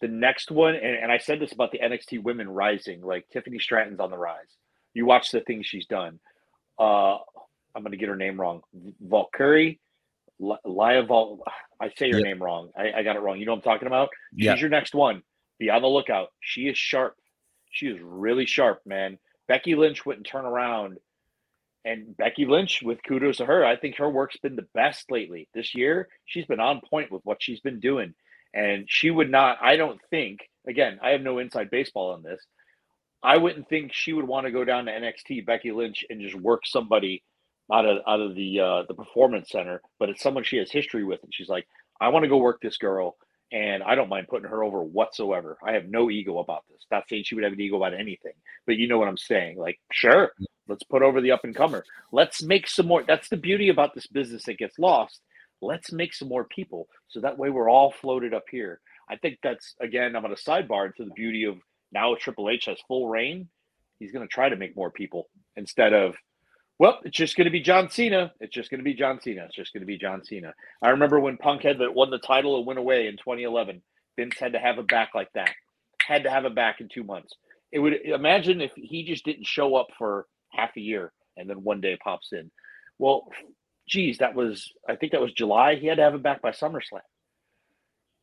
[0.00, 3.58] the next one, and, and I said this about the NXT women rising, like Tiffany
[3.58, 4.56] Stratton's on the rise.
[4.94, 6.20] You watch the things she's done.
[6.78, 7.18] Uh,
[7.74, 8.62] I'm going to get her name wrong.
[9.00, 9.80] Valkyrie,
[10.40, 11.44] Li- Lia Vol.
[11.80, 12.22] I say her Yep.
[12.22, 12.70] name wrong.
[12.76, 13.38] I, I got it wrong.
[13.38, 14.10] You know what I'm talking about?
[14.36, 15.22] She's your next one.
[15.58, 16.28] Be on the lookout.
[16.40, 17.16] She is sharp.
[17.70, 19.18] She is really sharp, man.
[19.48, 20.98] Becky Lynch wouldn't turn around.
[21.84, 25.48] And Becky Lynch, with kudos to her, I think her work's been the best lately.
[25.54, 28.14] This year, she's been on point with what she's been doing.
[28.52, 32.44] And she would not, I don't think, again, I have no inside baseball on this.
[33.22, 36.34] I wouldn't think she would want to go down to NXT, Becky Lynch, and just
[36.34, 37.22] work somebody
[37.72, 39.82] out of out of the uh, the performance center.
[39.98, 41.66] But it's someone she has history with, and she's like,
[42.00, 43.16] I want to go work this girl,
[43.52, 45.58] and I don't mind putting her over whatsoever.
[45.62, 46.84] I have no ego about this.
[46.90, 48.32] Not saying she would have an ego about anything,
[48.66, 49.58] but you know what I'm saying.
[49.58, 50.32] Like, sure,
[50.68, 51.84] let's put over the up and comer.
[52.12, 53.02] Let's make some more.
[53.06, 55.20] That's the beauty about this business that gets lost.
[55.60, 58.80] Let's make some more people, so that way we're all floated up here.
[59.10, 60.16] I think that's again.
[60.16, 61.56] I'm going to sidebar to the beauty of
[61.92, 63.48] now Triple H has full reign.
[63.98, 66.14] He's going to try to make more people instead of
[66.80, 68.32] well, it's just going to be John Cena.
[68.40, 69.44] It's just going to be John Cena.
[69.46, 70.54] It's just going to be John Cena.
[70.82, 73.82] I remember when Punk had that won the title and went away in 2011.
[74.16, 75.52] Vince had to have him back like that.
[76.06, 77.34] Had to have him back in two months.
[77.72, 81.64] It would imagine if he just didn't show up for half a year and then
[81.64, 82.52] one day pops in.
[82.98, 83.28] Well,
[83.88, 85.76] geez, that was I think that was July.
[85.76, 87.00] He had to have him back by SummerSlam.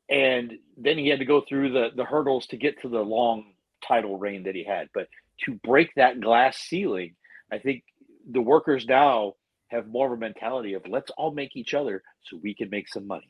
[0.09, 3.53] and then he had to go through the the hurdles to get to the long
[3.87, 4.87] title reign that he had.
[4.93, 5.07] But
[5.45, 7.15] to break that glass ceiling,
[7.51, 7.83] I think
[8.31, 9.33] the workers now
[9.69, 12.87] have more of a mentality of let's all make each other so we can make
[12.87, 13.29] some money.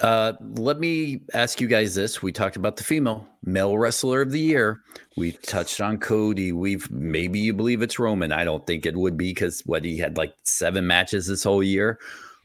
[0.00, 2.22] Uh, let me ask you guys this.
[2.22, 4.80] We talked about the female male wrestler of the year.
[5.16, 6.50] We touched on Cody.
[6.52, 8.32] We've maybe you believe it's Roman.
[8.32, 11.62] I don't think it would be because what he had like seven matches this whole
[11.62, 11.98] year.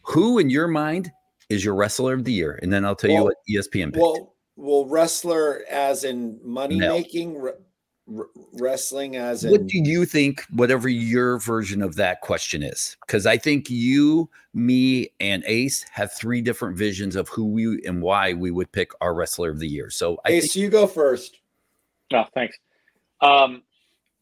[0.04, 1.12] Who in your mind
[1.50, 2.60] is your wrestler of the year?
[2.62, 3.98] And then I'll tell well, you what ESPN picked.
[3.98, 6.94] Well, well, wrestler as in money no.
[6.94, 7.42] making,
[8.54, 12.96] wrestling as in what do you think whatever your version of that question is?
[13.06, 18.02] Because i think you me and ace have three different visions of who we and
[18.02, 19.90] why we would pick our wrestler of the year.
[19.90, 21.40] So I ace think- you go first.
[22.14, 22.58] Oh thanks.
[23.22, 23.64] Um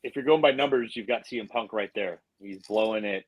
[0.04, 2.22] if you're going by numbers you've got CM Punk right there.
[2.40, 3.26] He's blowing it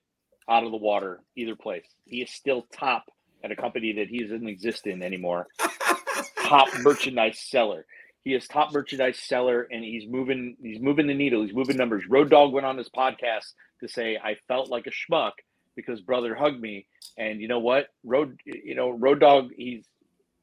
[0.49, 1.85] out of the water either place.
[2.05, 3.05] He is still top
[3.43, 5.47] at a company that he doesn't exist in anymore.
[6.43, 7.85] Top merchandise seller
[8.27, 10.57] he is top merchandise seller, and he's moving.
[10.61, 11.43] He's moving the needle.
[11.43, 12.03] He's moving numbers.
[12.09, 15.31] Road Dog went on his podcast to say, "I felt like a schmuck
[15.77, 17.87] because brother hugged me." And you know what?
[18.03, 19.51] Road, you know, Road Dog.
[19.55, 19.85] He's,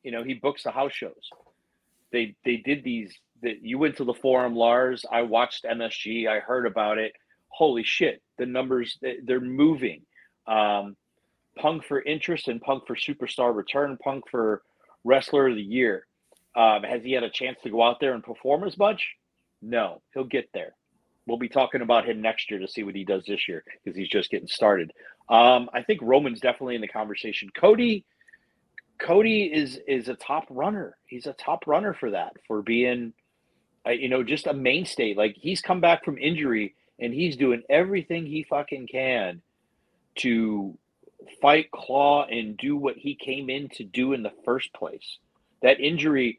[0.03, 1.29] you know, he books the house shows.
[2.11, 3.15] They they did these.
[3.43, 5.05] That you went to the forum, Lars.
[5.13, 6.27] I watched MSG.
[6.27, 7.13] I heard about it.
[7.49, 8.23] Holy shit!
[8.39, 10.07] The numbers they're moving.
[10.47, 10.97] Um,
[11.59, 13.99] Punk for interest and Punk for superstar return.
[13.99, 14.63] Punk for
[15.05, 16.07] wrestler of the year
[16.57, 19.17] um, has he had a chance to go out there and perform as much?
[19.61, 20.75] No, he'll get there.
[21.27, 23.97] We'll be talking about him next year to see what he does this year because
[23.97, 24.93] he's just getting started.
[25.29, 27.49] Um, I think Roman's definitely in the conversation.
[27.59, 28.05] Cody,
[29.01, 30.97] Cody is is a top runner.
[31.07, 33.15] He's a top runner for that for being,
[33.87, 35.15] uh, you know, just a mainstay.
[35.15, 39.41] Like he's come back from injury and he's doing everything he fucking can
[40.17, 40.79] to
[41.41, 45.19] fight, claw, and do what he came in to do in the first place.
[45.65, 46.39] That injury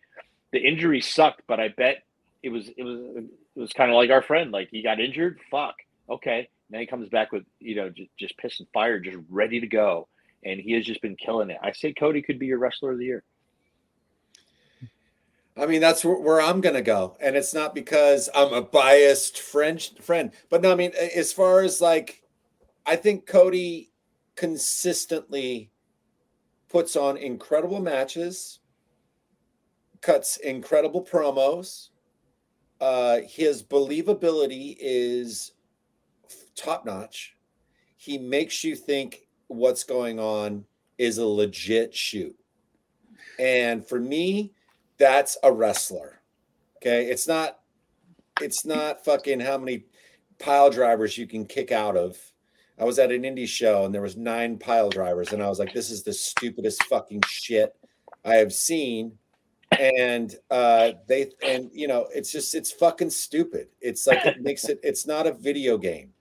[0.53, 2.03] the injury sucked, but I bet
[2.41, 4.51] it was it was it was kind of like our friend.
[4.51, 5.39] Like he got injured.
[5.51, 5.75] Fuck.
[6.09, 6.47] Okay.
[6.69, 9.67] Then he comes back with you know just, just piss and fire, just ready to
[9.67, 10.07] go,
[10.45, 11.57] and he has just been killing it.
[11.61, 13.23] I say Cody could be your wrestler of the year.
[15.57, 17.15] I mean, that's where, where I'm going to go.
[17.21, 21.61] And it's not because I'm a biased French friend, but no, I mean, as far
[21.61, 22.23] as like,
[22.85, 23.89] I think Cody
[24.35, 25.71] consistently
[26.67, 28.59] puts on incredible matches
[30.01, 31.89] cuts incredible promos.
[32.79, 35.53] Uh, his believability is
[36.55, 37.35] top notch.
[37.97, 40.65] He makes you think what's going on
[40.97, 42.35] is a legit shoot.
[43.39, 44.53] And for me,
[44.97, 46.21] that's a wrestler.
[46.77, 47.07] Okay.
[47.07, 47.59] It's not,
[48.41, 49.85] it's not fucking how many
[50.39, 52.17] pile drivers you can kick out of.
[52.77, 55.59] I was at an indie show and there was nine pile drivers, and I was
[55.59, 57.73] like, this is the stupidest fucking shit
[58.25, 59.17] I have seen
[59.71, 63.67] and uh they and you know it's just it's fucking stupid.
[63.81, 66.13] It's like it makes it it's not a video game.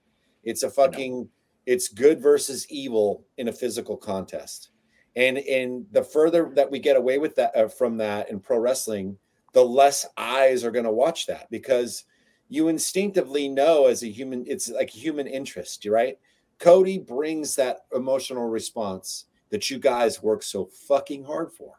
[0.43, 1.29] It's a fucking
[1.65, 4.69] it's good versus evil in a physical contest.
[5.15, 8.59] And and the further that we get away with that uh, from that in pro
[8.59, 9.17] wrestling
[9.53, 12.03] the less eyes are going to watch that because
[12.49, 16.17] you instinctively know as a human it's like human interest right?
[16.59, 21.75] Cody brings that emotional response that you guys work so fucking hard for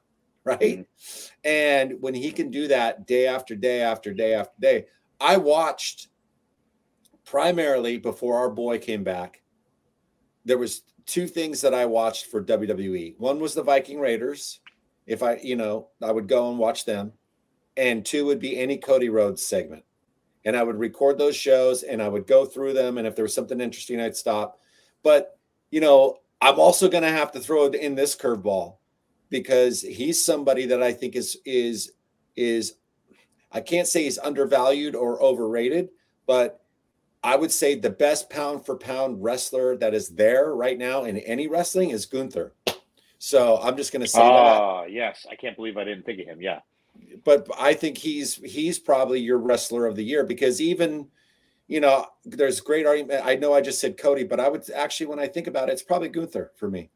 [0.61, 0.61] right?
[0.61, 1.49] Mm-hmm.
[1.49, 4.87] And when he can do that day after day after day after day,
[5.21, 6.09] I watched
[7.25, 9.43] primarily before our boy came back.
[10.45, 13.19] There was two things that I watched for WWE.
[13.19, 14.61] One was the Viking Raiders.
[15.05, 17.13] If I, you know, I would go and watch them.
[17.77, 19.85] And two would be any Cody Rhodes segment.
[20.45, 22.99] And I would record those shows and I would go through them.
[22.99, 24.61] And if there was something interesting, I'd stop.
[25.03, 25.37] But,
[25.73, 28.77] you know, I'm also going to have to throw in this curveball
[29.31, 31.93] because he's somebody that I think is is
[32.37, 32.75] is
[33.53, 35.89] I can't say he's undervalued or overrated,
[36.27, 36.63] but
[37.23, 41.19] I would say the best pound for pound wrestler that is there right now in
[41.19, 42.55] any wrestling is Gunther.
[43.19, 44.61] So I'm just going to say uh, that.
[44.63, 46.41] Ah, yes, I can't believe I didn't think of him.
[46.41, 46.61] Yeah,
[47.25, 51.09] but I think he's he's probably your wrestler of the year because even
[51.67, 53.23] you know there's great argument.
[53.25, 55.73] I know I just said Cody, but I would actually when I think about it,
[55.73, 56.91] it's probably Gunther for me.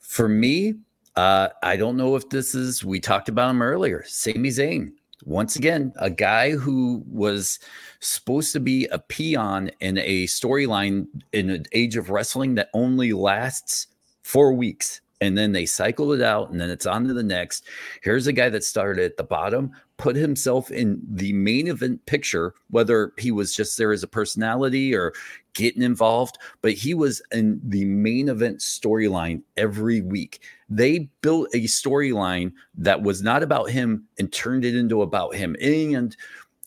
[0.00, 0.74] For me,
[1.16, 4.92] uh, I don't know if this is, we talked about him earlier, Sami Zayn.
[5.24, 7.58] Once again, a guy who was
[8.00, 13.12] supposed to be a peon in a storyline in an age of wrestling that only
[13.12, 13.86] lasts
[14.22, 15.00] four weeks.
[15.20, 17.64] And then they cycle it out and then it's on to the next.
[18.02, 22.54] Here's a guy that started at the bottom, put himself in the main event picture,
[22.70, 25.12] whether he was just there as a personality or
[25.54, 30.42] getting involved, but he was in the main event storyline every week.
[30.68, 35.54] They built a storyline that was not about him and turned it into about him.
[35.60, 36.16] And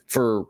[0.06, 0.46] for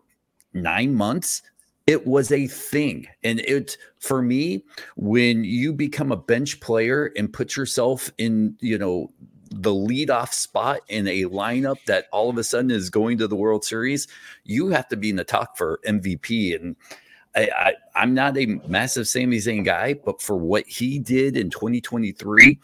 [0.53, 1.41] nine months,
[1.87, 3.07] it was a thing.
[3.23, 4.63] And it, for me,
[4.97, 9.09] when you become a bench player and put yourself in, you know,
[9.51, 13.35] the leadoff spot in a lineup that all of a sudden is going to the
[13.35, 14.07] World Series,
[14.43, 16.59] you have to be in the talk for MVP.
[16.59, 16.75] And
[17.35, 21.49] I, I, am not a massive Sami Zayn guy, but for what he did in
[21.49, 22.59] 2023,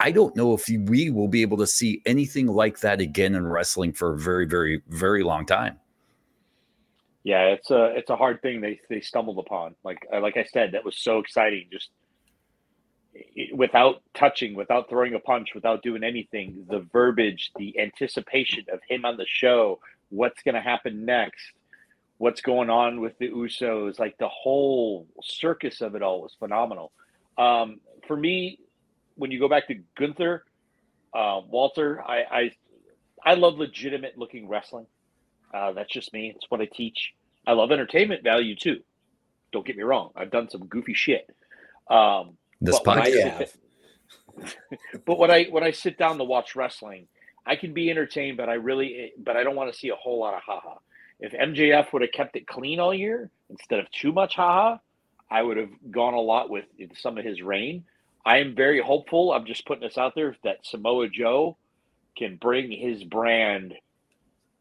[0.00, 3.46] I don't know if we will be able to see anything like that again in
[3.46, 5.78] wrestling for a very, very, very long time.
[7.24, 9.74] Yeah, it's a it's a hard thing they they stumbled upon.
[9.84, 11.66] Like like I said, that was so exciting.
[11.70, 11.90] Just
[13.52, 19.04] without touching, without throwing a punch, without doing anything, the verbiage, the anticipation of him
[19.04, 21.52] on the show, what's going to happen next,
[22.18, 26.92] what's going on with the Usos, like the whole circus of it all was phenomenal.
[27.36, 28.58] Um, for me,
[29.16, 30.44] when you go back to Gunther,
[31.14, 32.50] uh, Walter, I, I,
[33.24, 34.86] I love legitimate looking wrestling.
[35.52, 36.32] Uh, that's just me.
[36.34, 37.14] It's what I teach.
[37.46, 38.80] I love entertainment value too.
[39.52, 40.10] Don't get me wrong.
[40.14, 41.34] I've done some goofy shit.
[41.88, 43.56] Um, this podcast.
[45.04, 47.08] but when I when I sit down to watch wrestling,
[47.46, 50.18] I can be entertained, but I really but I don't want to see a whole
[50.20, 50.74] lot of haha.
[51.20, 54.78] If MJF would have kept it clean all year instead of too much haha,
[55.30, 57.84] I would have gone a lot with some of his reign.
[58.24, 59.32] I am very hopeful.
[59.32, 61.56] I'm just putting this out there that Samoa Joe
[62.16, 63.74] can bring his brand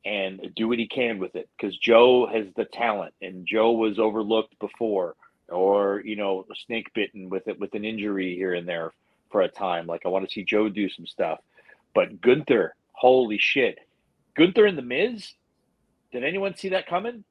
[0.06, 4.00] and do what he can with it because Joe has the talent and Joe was
[4.00, 5.16] overlooked before
[5.50, 8.93] or you know snake bitten with it with an injury here and there
[9.32, 9.88] for a time.
[9.88, 11.39] Like I want to see Joe do some stuff,
[11.93, 13.80] but Gunther, holy shit,
[14.36, 15.34] Gunther and the Miz.
[16.12, 17.24] Did anyone see that coming?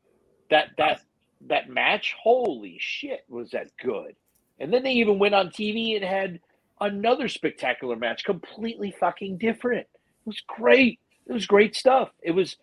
[0.51, 1.01] That that
[1.49, 4.15] that match, holy shit, was that good?
[4.59, 6.41] And then they even went on TV and had
[6.81, 9.87] another spectacular match, completely fucking different.
[9.87, 10.99] It was great.
[11.27, 12.11] It was great stuff.
[12.23, 12.57] It was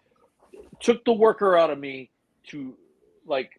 [0.79, 2.09] took the worker out of me
[2.47, 2.75] to
[3.25, 3.51] like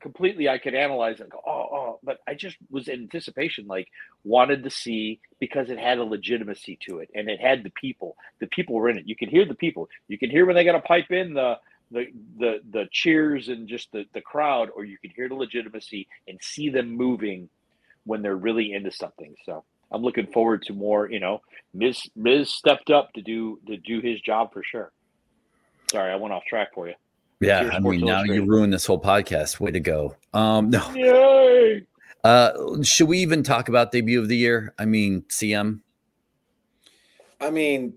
[0.00, 3.88] completely I could analyze and go, oh, oh, but I just was in anticipation, like
[4.24, 8.16] wanted to see because it had a legitimacy to it and it had the people.
[8.40, 9.08] The people were in it.
[9.08, 9.88] You can hear the people.
[10.08, 11.58] You can hear when they got to pipe in the
[11.90, 12.06] the
[12.38, 16.38] the the cheers and just the the crowd, or you can hear the legitimacy and
[16.42, 17.48] see them moving
[18.04, 19.34] when they're really into something.
[19.44, 21.10] So I'm looking forward to more.
[21.10, 21.42] You know,
[21.72, 24.92] Miz Miz stepped up to do to do his job for sure.
[25.90, 26.94] Sorry, I went off track for you.
[27.46, 29.60] Yeah, I mean, now you ruined this whole podcast.
[29.60, 30.16] Way to go.
[30.32, 30.92] Um, no.
[30.94, 31.84] Yay.
[32.22, 34.72] Uh, should we even talk about debut of the year?
[34.78, 35.80] I mean, CM.
[37.40, 37.94] I mean,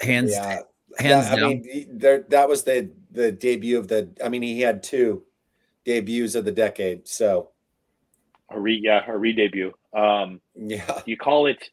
[0.00, 0.60] hands, yeah,
[0.98, 1.44] hands that, down.
[1.44, 4.08] I mean, there that was the the debut of the.
[4.24, 5.24] I mean, he had two
[5.84, 7.08] debuts of the decade.
[7.08, 7.50] So,
[8.50, 9.72] a re yeah, a re debut.
[9.92, 10.86] Um, yeah.
[10.86, 11.70] Do you call it?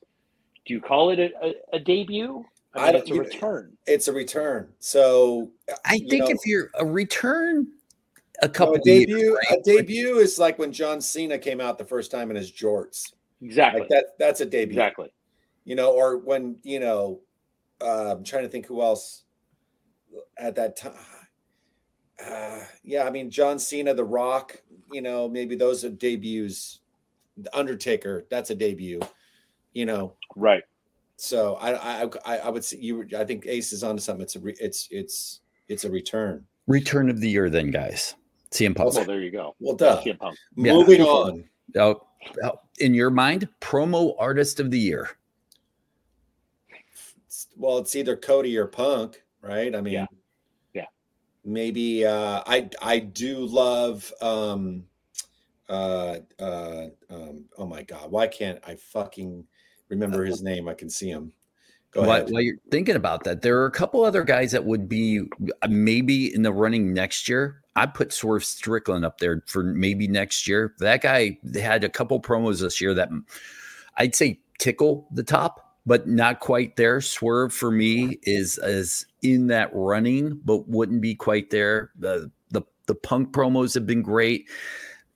[0.66, 2.44] Do you call it a, a, a debut?
[2.78, 3.78] I, mean, I it's a return.
[3.86, 4.70] It's a return.
[4.80, 5.52] So
[5.86, 7.68] I think know, if you're a return,
[8.42, 9.60] a couple a debut, years, right?
[9.60, 13.14] a debut is like when John Cena came out the first time in his jorts.
[13.42, 13.82] Exactly.
[13.82, 14.06] Like that.
[14.20, 14.74] That's a debut.
[14.74, 15.12] Exactly.
[15.66, 17.22] You know, or when you know,
[17.82, 19.24] uh, I'm trying to think who else
[20.38, 20.94] at that time.
[22.26, 24.62] Uh, yeah, I mean John Cena, The Rock.
[24.92, 26.80] You know, maybe those are debuts.
[27.38, 29.00] The Undertaker, that's a debut.
[29.74, 30.64] You know, right.
[31.18, 33.08] So I I I would say you.
[33.18, 34.22] I think Ace is onto something.
[34.24, 36.46] It's a re, it's it's it's a return.
[36.68, 38.16] Return of the year, then, guys.
[38.52, 38.94] CM Punk.
[38.94, 39.56] Well, there you go.
[39.60, 40.02] Well, duh.
[40.02, 40.38] CM Punk.
[40.56, 40.74] Yeah.
[40.74, 41.44] Moving on.
[41.76, 42.06] Oh,
[42.44, 45.10] oh, in your mind, promo artist of the year.
[47.56, 49.76] Well, it's either Cody or Punk, right?
[49.76, 50.06] I mean, yeah,
[50.74, 50.86] yeah.
[51.44, 54.14] Maybe uh, I I do love.
[54.22, 54.86] um
[55.70, 59.44] uh uh um oh my god why can't i fucking
[59.90, 60.68] remember his name.
[60.68, 61.34] I can see him.
[61.92, 62.32] Go while, ahead.
[62.32, 65.22] While you're thinking about that, there are a couple other guys that would be
[65.62, 67.62] uh, maybe in the running next year.
[67.76, 70.74] I put Swerve Strickland up there for maybe next year.
[70.80, 73.10] That guy had a couple promos this year that
[73.98, 77.00] I'd say tickle the top, but not quite there.
[77.02, 81.92] Swerve for me is is in that running, but wouldn't be quite there.
[81.98, 84.50] The the the punk promos have been great.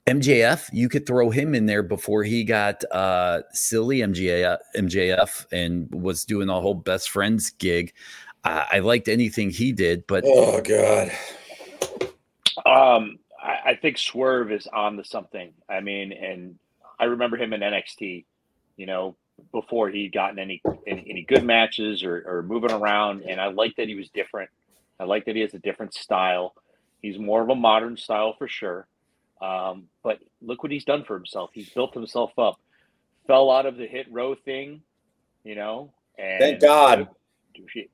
[0.07, 5.93] MJF, you could throw him in there before he got uh, silly MJF, MJF and
[5.93, 7.93] was doing the whole best friends gig.
[8.43, 11.11] Uh, I liked anything he did, but oh god,
[12.65, 15.53] um, I, I think Swerve is on to something.
[15.69, 16.57] I mean, and
[16.99, 18.25] I remember him in NXT.
[18.77, 19.15] You know,
[19.51, 23.23] before he'd gotten any any, any good matches or, or moving around.
[23.23, 24.49] And I like that he was different.
[24.99, 26.53] I like that he has a different style.
[27.01, 28.87] He's more of a modern style for sure.
[29.41, 31.49] Um, but look what he's done for himself.
[31.53, 32.59] He's built himself up.
[33.27, 34.81] Fell out of the hit row thing,
[35.43, 35.91] you know.
[36.17, 37.07] And Thank God.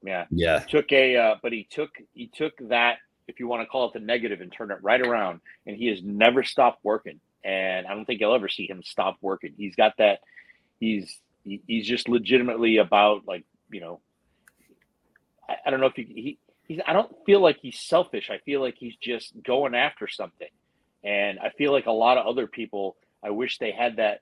[0.03, 0.25] Yeah.
[0.29, 0.59] Yeah.
[0.59, 3.93] Took a, uh, but he took he took that, if you want to call it
[3.93, 5.41] the negative, and turned it right around.
[5.65, 7.19] And he has never stopped working.
[7.43, 9.53] And I don't think you'll ever see him stop working.
[9.57, 10.19] He's got that.
[10.79, 13.99] He's he, he's just legitimately about like you know.
[15.47, 16.81] I, I don't know if he, he he's.
[16.85, 18.29] I don't feel like he's selfish.
[18.29, 20.49] I feel like he's just going after something,
[21.03, 22.97] and I feel like a lot of other people.
[23.23, 24.21] I wish they had that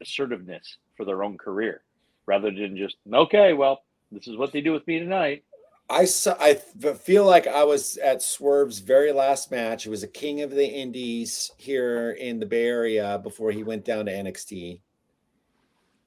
[0.00, 1.82] assertiveness for their own career,
[2.26, 3.52] rather than just okay.
[3.52, 5.44] Well, this is what they do with me tonight.
[5.90, 9.86] I saw, I feel like I was at Swerve's very last match.
[9.86, 13.84] It was a King of the Indies here in the Bay Area before he went
[13.84, 14.80] down to NXT.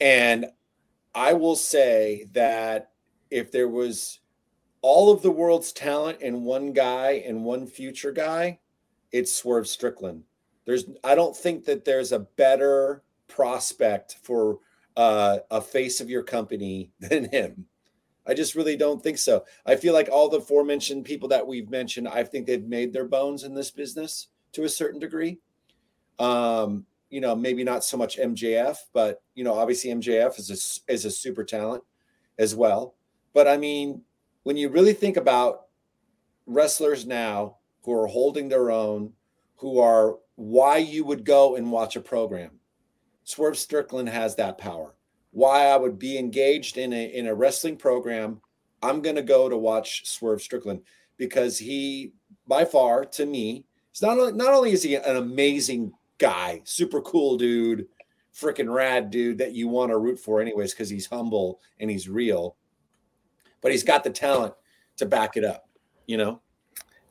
[0.02, 0.48] And
[1.14, 2.92] I will say that
[3.30, 4.20] if there was
[4.82, 8.60] all of the world's talent in one guy and one future guy,
[9.12, 10.24] it's Swerve Strickland.
[10.66, 14.60] There's I don't think that there's a better prospect for
[14.96, 17.66] uh, a face of your company than him.
[18.26, 19.46] I just really don't think so.
[19.66, 23.06] I feel like all the aforementioned people that we've mentioned, I think they've made their
[23.06, 25.40] bones in this business to a certain degree.
[26.20, 30.92] Um, you know, maybe not so much MJF, but you know, obviously MJF is a,
[30.92, 31.84] is a super talent
[32.38, 32.96] as well.
[33.34, 34.02] But I mean,
[34.44, 35.68] when you really think about
[36.46, 37.57] wrestlers now
[37.88, 39.12] who are holding their own,
[39.56, 42.52] who are why you would go and watch a program,
[43.24, 44.94] Swerve Strickland has that power
[45.38, 48.42] why I would be engaged in a in a wrestling program,
[48.82, 50.82] I'm going to go to watch Swerve Strickland
[51.18, 52.14] because he,
[52.48, 53.64] by far, to me,
[53.94, 57.88] is not not only is he an amazing guy, super cool dude,
[58.34, 62.10] freaking rad dude that you want to root for anyways because he's humble and he's
[62.10, 62.56] real,
[63.62, 64.56] but he's got the talent
[64.98, 65.70] to back it up,
[66.08, 66.42] you know.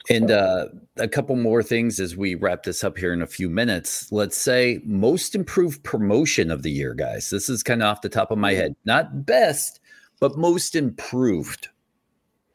[0.09, 0.67] And uh,
[0.99, 4.11] a couple more things as we wrap this up here in a few minutes.
[4.13, 7.31] Let's say most improved promotion of the year, guys.
[7.31, 8.77] This is kind of off the top of my head.
[8.85, 9.81] Not best,
[10.21, 11.69] but most improved.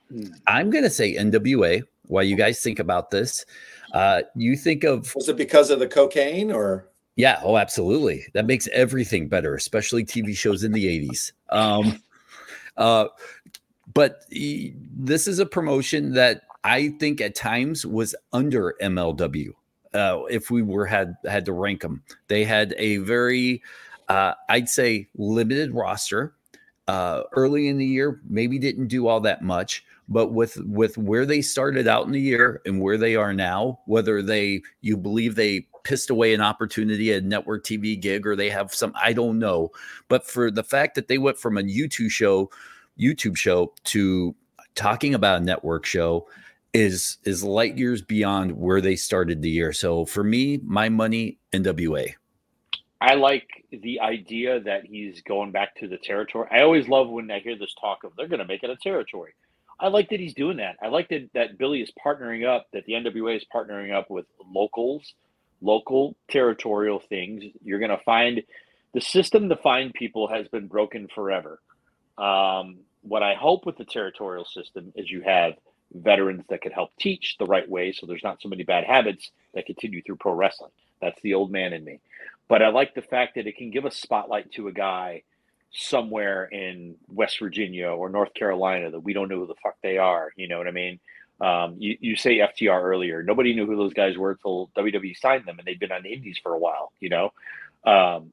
[0.09, 0.27] Hmm.
[0.47, 1.83] I'm going to say NWA.
[2.07, 3.45] While you guys think about this,
[3.93, 5.13] uh, you think of.
[5.15, 6.89] Was it because of the cocaine or?
[7.15, 7.39] Yeah.
[7.43, 8.25] Oh, absolutely.
[8.33, 11.31] That makes everything better, especially TV shows in the 80s.
[11.49, 12.01] Um,
[12.77, 13.07] uh,
[13.93, 19.51] but this is a promotion that I think at times was under MLW.
[19.93, 23.61] Uh, if we were had had to rank them, they had a very,
[24.07, 26.33] uh, I'd say, limited roster.
[26.87, 31.25] Uh, early in the year, maybe didn't do all that much, but with with where
[31.25, 35.35] they started out in the year and where they are now, whether they you believe
[35.35, 39.39] they pissed away an opportunity at network TV gig or they have some, I don't
[39.39, 39.71] know,
[40.07, 42.51] but for the fact that they went from a YouTube show,
[42.99, 44.35] YouTube show to
[44.75, 46.27] talking about a network show
[46.73, 49.73] is is light years beyond where they started the year.
[49.73, 52.13] So for me, my money NWA.
[53.01, 56.47] I like the idea that he's going back to the territory.
[56.51, 58.75] I always love when I hear this talk of they're going to make it a
[58.75, 59.33] territory.
[59.79, 60.75] I like that he's doing that.
[60.81, 64.25] I like that that Billy is partnering up, that the NWA is partnering up with
[64.45, 65.15] locals,
[65.61, 67.43] local territorial things.
[67.63, 68.43] You're going to find
[68.93, 71.59] the system to find people has been broken forever.
[72.17, 75.53] Um, what I hope with the territorial system is you have
[75.93, 79.31] veterans that could help teach the right way so there's not so many bad habits
[79.53, 80.71] that continue through pro wrestling.
[81.01, 81.99] That's the old man in me.
[82.47, 85.23] But I like the fact that it can give a spotlight to a guy
[85.71, 89.97] somewhere in West Virginia or North Carolina that we don't know who the fuck they
[89.97, 90.31] are.
[90.35, 90.99] You know what I mean?
[91.39, 93.23] Um, you, you say FTR earlier.
[93.23, 96.13] Nobody knew who those guys were until WWE signed them and they'd been on the
[96.13, 97.33] indies for a while, you know?
[97.83, 98.31] Um,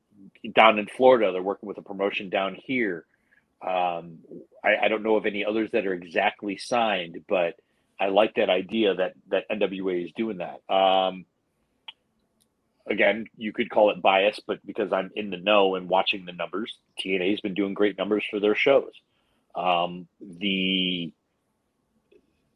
[0.52, 3.06] down in Florida, they're working with a promotion down here
[3.60, 4.18] um,
[4.64, 7.54] I, I, don't know of any others that are exactly signed, but
[8.00, 10.62] I like that idea that that NWA is doing that.
[10.72, 11.24] Um,
[12.88, 16.32] again, you could call it bias, but because I'm in the know and watching the
[16.32, 18.92] numbers, TNA has been doing great numbers for their shows.
[19.56, 21.12] Um, the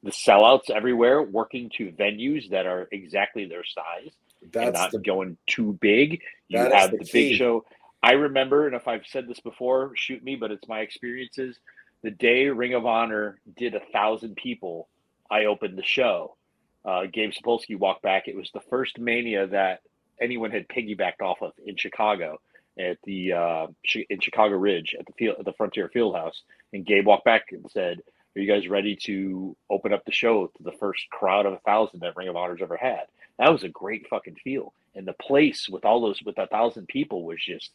[0.05, 4.11] the sellouts everywhere, working to venues that are exactly their size
[4.53, 6.21] That's and not the, going too big.
[6.49, 7.65] You have the, the big show.
[8.03, 11.59] I remember, and if I've said this before, shoot me, but it's my experiences.
[12.03, 14.89] The day Ring of Honor did a thousand people,
[15.31, 16.37] I opened the show.
[16.85, 18.27] Uh, Gabe Sapolsky walked back.
[18.27, 19.83] It was the first Mania that
[20.21, 22.41] anyone had piggybacked off of in Chicago
[22.79, 23.67] at the uh,
[24.11, 26.41] in Chicago Ridge at the field at the Frontier Fieldhouse.
[26.73, 28.01] And Gabe walked back and said,
[28.35, 31.59] "Are you guys ready to open up the show to the first crowd of a
[31.59, 33.05] thousand that Ring of Honor's ever had?"
[33.39, 36.89] That was a great fucking feel, and the place with all those with a thousand
[36.89, 37.71] people was just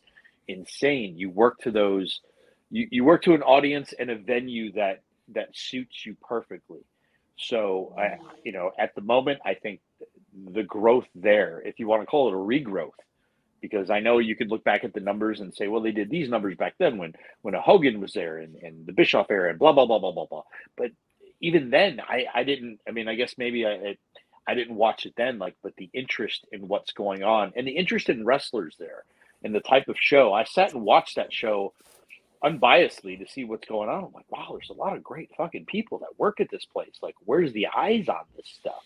[0.48, 1.18] insane.
[1.18, 2.22] You work to those,
[2.70, 5.02] you, you work to an audience and a venue that
[5.34, 6.80] that suits you perfectly.
[7.38, 9.82] So I, you know, at the moment, I think
[10.54, 12.92] the growth there, if you want to call it a regrowth,
[13.62, 16.10] because I know you could look back at the numbers and say, well, they did
[16.10, 19.50] these numbers back then when when a Hogan was there and, and the Bischoff era
[19.50, 20.44] and blah blah blah blah blah blah.
[20.76, 20.92] But
[21.42, 22.80] even then, I I didn't.
[22.88, 23.98] I mean, I guess maybe I I,
[24.48, 27.78] I didn't watch it then, like, but the interest in what's going on and the
[27.78, 29.04] interest in wrestlers there
[29.48, 30.34] and the type of show.
[30.34, 31.74] I sat and watched that show
[32.44, 34.04] unbiasedly to see what's going on.
[34.04, 36.98] I'm like, wow, there's a lot of great fucking people that work at this place.
[37.02, 38.84] Like, where's the eyes on this stuff?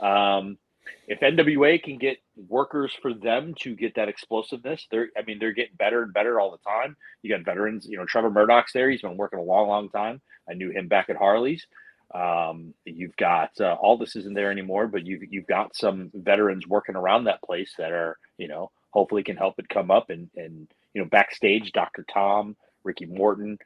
[0.00, 0.58] Um,
[1.06, 2.16] if NWA can get
[2.48, 6.40] workers for them to get that explosiveness, they're I mean they're getting better and better
[6.40, 6.96] all the time.
[7.22, 8.88] You got veterans, you know, Trevor Murdoch's there.
[8.88, 10.22] He's been working a long, long time.
[10.48, 11.66] I knew him back at Harley's.
[12.14, 16.66] Um, you've got uh, all this isn't there anymore, but you've you've got some veterans
[16.66, 20.28] working around that place that are you know hopefully can help it come up and
[20.36, 23.58] and you know backstage, Doctor Tom, Ricky Morton,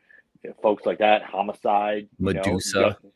[0.62, 2.78] folks like that, Homicide, Medusa.
[2.78, 3.12] You know,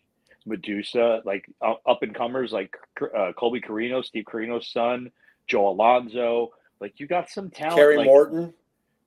[0.47, 2.77] Medusa, like uh, up and comers like
[3.17, 5.11] uh, Colby Corino, Steve Corino's son,
[5.49, 6.51] Joe Alonzo.
[6.81, 7.77] Like you got some talent.
[7.77, 8.55] Kerry like, Morton.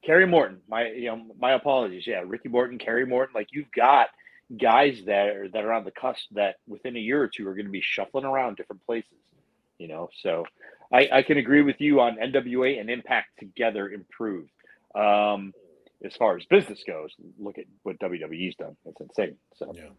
[0.04, 0.60] Kerry Morton.
[0.68, 2.06] My you know my apologies.
[2.06, 3.34] Yeah, Ricky Morton, Kerry Morton.
[3.34, 4.10] Like you've got
[4.60, 7.56] guys that are that are on the cusp that within a year or two are
[7.56, 9.12] going to be shuffling around different places.
[9.78, 10.46] You know, so
[10.92, 14.50] I, I can agree with you on NWA and Impact together improved.
[14.96, 15.54] Um,
[16.04, 18.76] as far as business goes, look at what WWE's done.
[18.86, 19.36] It's insane.
[19.56, 19.90] So yeah.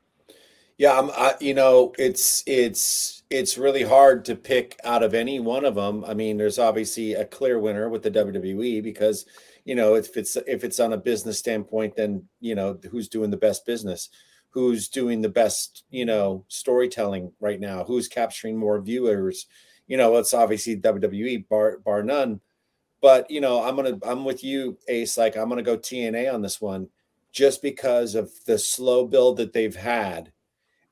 [0.80, 5.38] Yeah, I'm, I, you know, it's it's it's really hard to pick out of any
[5.38, 6.06] one of them.
[6.06, 9.26] I mean, there's obviously a clear winner with the WWE because,
[9.66, 13.28] you know, if it's if it's on a business standpoint, then you know who's doing
[13.28, 14.08] the best business,
[14.48, 19.48] who's doing the best, you know, storytelling right now, who's capturing more viewers.
[19.90, 22.40] You know, it's obviously WWE, bar bar none.
[23.02, 25.18] But you know, I'm gonna I'm with you, Ace.
[25.18, 26.88] Like I'm gonna go TNA on this one,
[27.32, 30.30] just because of the slow build that they've had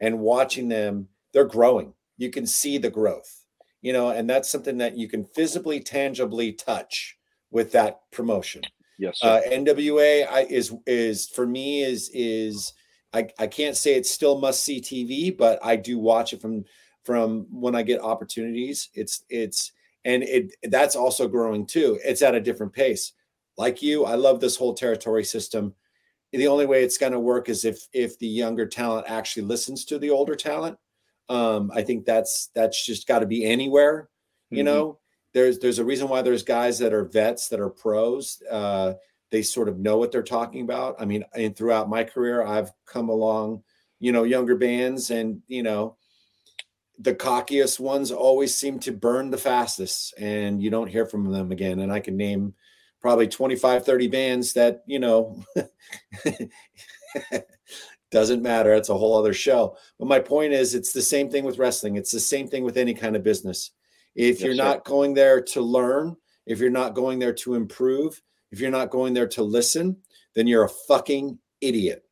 [0.01, 1.95] and watching them, they're growing.
[2.17, 3.45] You can see the growth,
[3.83, 7.17] you know, and that's something that you can physically, tangibly touch
[7.53, 8.63] with that promotion.
[8.99, 12.73] Yes, uh, NWA I, is is for me is is
[13.13, 16.65] I, I can't say it's still must see TV, but I do watch it from
[17.09, 18.91] from when I get opportunities.
[18.93, 19.73] It's it's
[20.05, 21.99] and it that's also growing too.
[22.05, 23.15] It's at a different pace.
[23.57, 25.75] Like you, I love this whole territory system
[26.33, 29.85] the only way it's going to work is if if the younger talent actually listens
[29.87, 30.77] to the older talent
[31.29, 34.09] um i think that's that's just got to be anywhere
[34.51, 34.67] you mm-hmm.
[34.67, 34.99] know
[35.33, 38.93] there's there's a reason why there's guys that are vets that are pros uh
[39.31, 42.71] they sort of know what they're talking about i mean and throughout my career i've
[42.87, 43.63] come along
[44.01, 45.97] you know younger bands and you know
[47.01, 51.53] the cockiest ones always seem to burn the fastest and you don't hear from them
[51.53, 52.53] again and i can name
[53.01, 55.43] probably 25, 30 bands that, you know,
[58.11, 58.75] doesn't matter.
[58.75, 59.77] It's a whole other show.
[59.99, 61.97] But my point is, it's the same thing with wrestling.
[61.97, 63.71] It's the same thing with any kind of business.
[64.15, 68.21] If yes, you're not going there to learn, if you're not going there to improve,
[68.51, 69.97] if you're not going there to listen,
[70.35, 72.05] then you're a fucking idiot.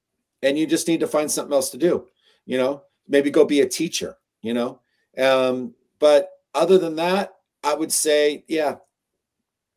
[0.42, 2.06] And you just need to find something else to do.
[2.44, 4.16] You know, maybe go be a teacher,
[4.46, 4.80] you know.
[5.18, 7.34] Um, but other than that,
[7.64, 8.76] I would say, yeah,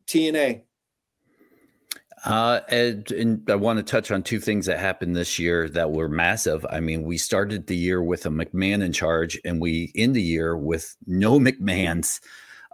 [0.06, 0.62] TNA.
[2.24, 5.90] Uh, and, and, I want to touch on two things that happened this year that
[5.90, 6.66] were massive.
[6.68, 10.22] I mean, we started the year with a McMahon in charge, and we end the
[10.22, 12.20] year with no McMahons,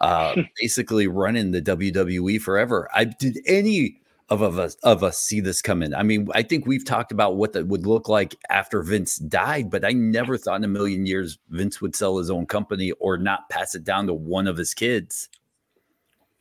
[0.00, 2.88] uh, basically running the WWE forever.
[2.92, 5.94] I did any of, of us of us see this coming?
[5.94, 9.70] I mean, I think we've talked about what that would look like after Vince died,
[9.70, 13.18] but I never thought in a million years Vince would sell his own company or
[13.18, 15.28] not pass it down to one of his kids.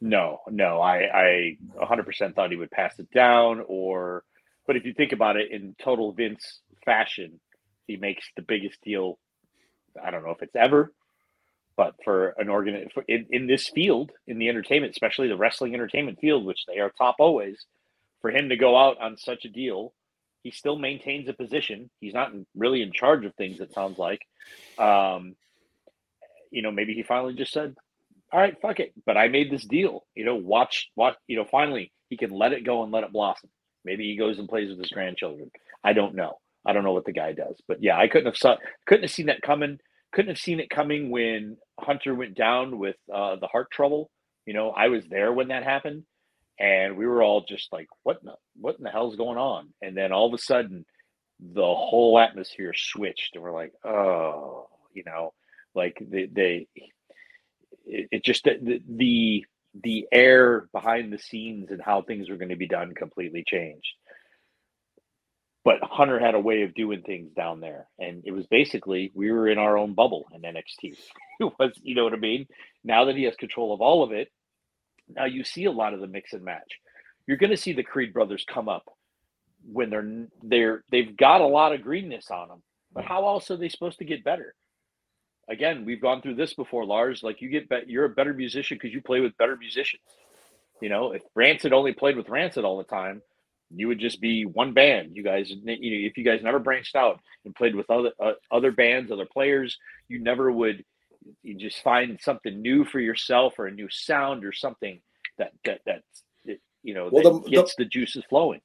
[0.01, 3.63] No, no, I, I 100% thought he would pass it down.
[3.67, 4.23] Or,
[4.67, 7.39] but if you think about it in total Vince fashion,
[7.87, 9.17] he makes the biggest deal.
[10.03, 10.91] I don't know if it's ever,
[11.77, 16.19] but for an organ in, in this field, in the entertainment, especially the wrestling entertainment
[16.19, 17.65] field, which they are top always,
[18.25, 19.93] for him to go out on such a deal,
[20.41, 21.91] he still maintains a position.
[21.99, 23.59] He's not really in charge of things.
[23.59, 24.19] It sounds like,
[24.79, 25.35] um,
[26.49, 27.75] you know, maybe he finally just said,
[28.33, 28.93] all right, fuck it.
[29.05, 30.07] But I made this deal.
[30.15, 31.13] You know, watch, watch.
[31.27, 33.51] You know, finally he can let it go and let it blossom.
[33.83, 35.51] Maybe he goes and plays with his grandchildren.
[35.83, 36.39] I don't know.
[36.65, 37.61] I don't know what the guy does.
[37.67, 38.55] But yeah, I couldn't have saw,
[38.87, 39.77] couldn't have seen that coming.
[40.13, 44.09] Couldn't have seen it coming when Hunter went down with uh, the heart trouble.
[44.47, 46.05] You know, I was there when that happened,
[46.59, 49.73] and we were all just like, "What in the what in the hell's going on?"
[49.81, 50.85] And then all of a sudden,
[51.39, 55.33] the whole atmosphere switched, and we're like, "Oh," you know,
[55.73, 56.67] like they, they
[57.85, 59.45] it, it just the, the
[59.83, 63.93] the air behind the scenes and how things were going to be done completely changed.
[65.65, 69.31] But Hunter had a way of doing things down there, and it was basically we
[69.31, 70.95] were in our own bubble in NXT.
[71.37, 72.47] It was, you know what I mean.
[72.85, 74.29] Now that he has control of all of it,
[75.07, 76.79] now you see a lot of the mix and match.
[77.27, 78.85] You're going to see the Creed brothers come up
[79.71, 82.63] when they're they're they've got a lot of greenness on them.
[82.93, 84.53] But how else are they supposed to get better?
[85.49, 87.21] Again, we've gone through this before, Lars.
[87.21, 90.01] Like you get, be- you're a better musician because you play with better musicians.
[90.81, 93.21] You know, if Rancid only played with Rancid all the time,
[93.69, 95.15] you would just be one band.
[95.15, 98.33] You guys, you know, if you guys never branched out and played with other uh,
[98.51, 99.77] other bands, other players,
[100.07, 100.83] you never would.
[101.43, 105.01] You just find something new for yourself or a new sound or something
[105.37, 106.03] that that that
[106.83, 108.61] you know well, that the, gets the, the juices flowing.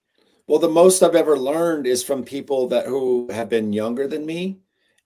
[0.47, 4.27] Well, the most I've ever learned is from people that who have been younger than
[4.27, 4.59] me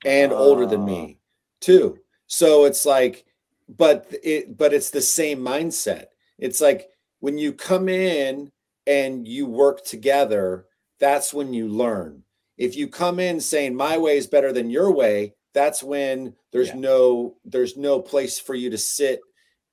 [0.05, 0.37] and uh.
[0.37, 1.23] older than me ah.
[1.61, 1.99] too.
[2.27, 3.25] So it's like,
[3.69, 6.07] but it but it's the same mindset.
[6.39, 6.89] It's like
[7.21, 8.51] when you come in
[8.87, 10.67] and you work together,
[10.99, 12.23] that's when you learn.
[12.57, 16.69] If you come in saying my way is better than your way, that's when there's
[16.69, 16.77] yeah.
[16.77, 19.21] no there's no place for you to sit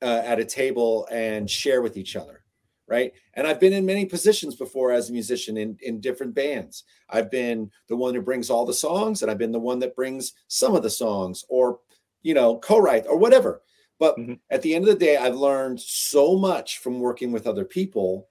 [0.01, 2.43] uh, at a table and share with each other
[2.87, 6.83] right and i've been in many positions before as a musician in, in different bands
[7.09, 9.95] i've been the one who brings all the songs and i've been the one that
[9.95, 11.79] brings some of the songs or
[12.21, 13.61] you know co-write or whatever
[13.99, 14.33] but mm-hmm.
[14.49, 18.27] at the end of the day i've learned so much from working with other people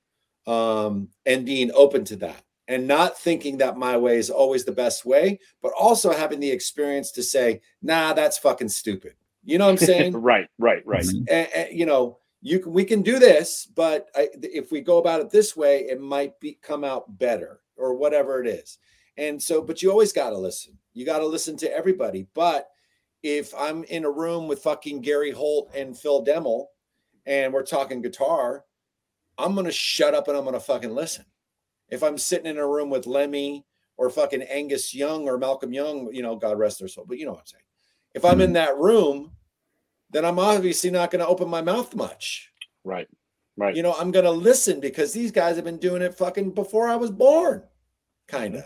[0.46, 4.70] um, and being open to that and not thinking that my way is always the
[4.70, 9.14] best way, but also having the experience to say, nah, that's fucking stupid.
[9.44, 10.12] You know what I'm saying?
[10.22, 11.02] right, right, right.
[11.02, 11.24] Mm-hmm.
[11.28, 14.98] And, and, you know, you can, we can do this, but I, if we go
[14.98, 18.78] about it this way, it might be come out better or whatever it is.
[19.16, 20.78] And so, but you always got to listen.
[20.94, 22.28] You got to listen to everybody.
[22.34, 22.68] But
[23.24, 26.66] if I'm in a room with fucking Gary Holt and Phil Demmel
[27.26, 28.64] and we're talking guitar,
[29.38, 31.24] I'm going to shut up and I'm going to fucking listen.
[31.90, 33.64] If I'm sitting in a room with Lemmy
[33.96, 37.26] or fucking Angus Young or Malcolm Young, you know, God rest their soul, but you
[37.26, 37.64] know what I'm saying.
[38.14, 38.54] If I'm in mm-hmm.
[38.54, 39.32] that room,
[40.10, 42.50] then I'm obviously not going to open my mouth much.
[42.84, 43.08] Right.
[43.56, 43.76] Right.
[43.76, 46.88] You know, I'm going to listen because these guys have been doing it fucking before
[46.88, 47.62] I was born,
[48.26, 48.64] kind of.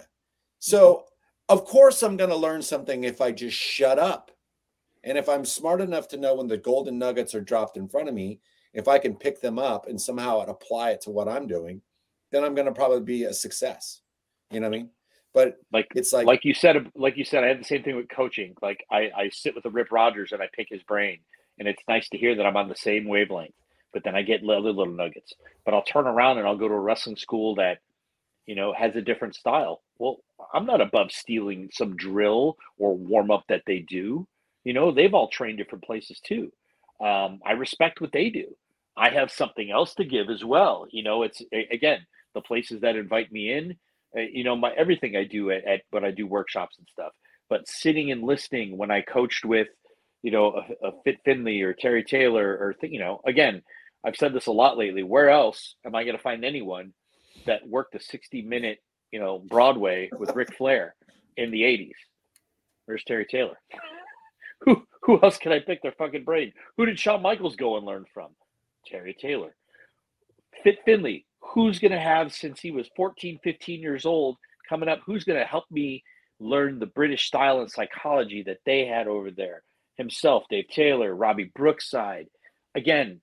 [0.61, 1.05] So,
[1.49, 4.31] of course, I'm going to learn something if I just shut up.
[5.03, 8.09] And if I'm smart enough to know when the golden nuggets are dropped in front
[8.09, 8.41] of me
[8.75, 11.81] if I can pick them up and somehow apply it to what I'm doing,
[12.35, 14.01] then I'm going to probably be a success.
[14.51, 14.91] You know what I mean?
[15.33, 17.97] But like it's like like you said, like you said, I had the same thing
[17.97, 18.55] with coaching.
[18.63, 21.19] Like I, I sit with a Rip Rogers and I pick his brain,
[21.59, 23.55] and it's nice to hear that I'm on the same wavelength.
[23.93, 25.33] But then I get little little nuggets.
[25.65, 27.79] But I'll turn around and I'll go to a wrestling school that,
[28.47, 29.83] you know, has a different style.
[29.99, 30.19] Well,
[30.53, 34.27] I'm not above stealing some drill or warm up that they do.
[34.63, 36.53] You know, they've all trained different places too.
[37.01, 38.57] Um, I respect what they do.
[38.97, 40.87] I have something else to give as well.
[40.91, 43.77] You know, it's again the places that invite me in.
[44.17, 47.13] Uh, you know, my everything I do at, at when I do workshops and stuff.
[47.49, 49.69] But sitting and listening when I coached with,
[50.23, 53.63] you know, a, a Fit Finlay or Terry Taylor or th- you know, again,
[54.05, 55.03] I've said this a lot lately.
[55.03, 56.93] Where else am I going to find anyone
[57.47, 58.79] that worked a sixty minute,
[59.11, 60.95] you know, Broadway with Ric Flair
[61.37, 61.97] in the eighties?
[62.87, 63.59] Where's Terry Taylor?
[64.61, 66.53] who who else can I pick their fucking brain?
[66.77, 68.31] Who did Shawn Michaels go and learn from?
[68.87, 69.55] Terry Taylor.
[70.63, 74.37] Fit Finlay, who's going to have since he was 14, 15 years old
[74.69, 76.03] coming up, who's going to help me
[76.41, 79.63] learn the British style and psychology that they had over there?
[79.97, 82.27] Himself, Dave Taylor, Robbie Brookside.
[82.75, 83.21] Again,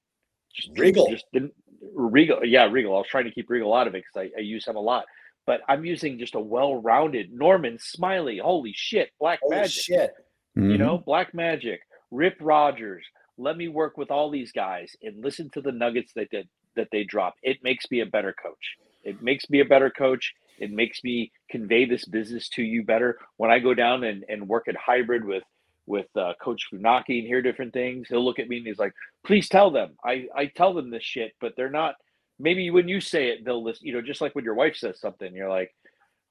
[0.54, 1.10] just, Regal.
[1.10, 1.52] Just the,
[1.94, 2.46] Regal.
[2.46, 2.96] Yeah, Regal.
[2.96, 4.82] I was trying to keep Regal out of it because I, I, use him a
[4.82, 5.06] lot.
[5.46, 8.38] But I'm using just a well-rounded Norman Smiley.
[8.38, 9.84] Holy shit, Black Holy Magic.
[9.84, 10.12] Shit.
[10.58, 10.72] Mm-hmm.
[10.72, 13.06] You know, Black Magic, Rip Rogers,
[13.38, 16.46] let me work with all these guys and listen to the nuggets that that,
[16.76, 17.36] that they drop.
[17.44, 18.78] It makes me a better coach.
[19.04, 20.34] It makes me a better coach.
[20.60, 23.18] It makes me convey this business to you better.
[23.38, 25.44] When I go down and, and work at hybrid with
[25.88, 28.94] with uh, Coach Funaki and hear different things, he'll look at me and he's like,
[29.26, 31.96] "Please tell them." I I tell them this shit, but they're not.
[32.40, 33.88] Maybe when you say it, they'll listen.
[33.88, 35.74] You know, just like when your wife says something, you're like,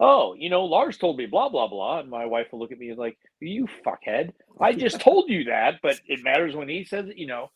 [0.01, 2.01] oh, you know, Lars told me blah, blah, blah.
[2.01, 4.33] And my wife will look at me and like, you fuckhead.
[4.59, 7.51] I just told you that, but it matters when he says it, you know,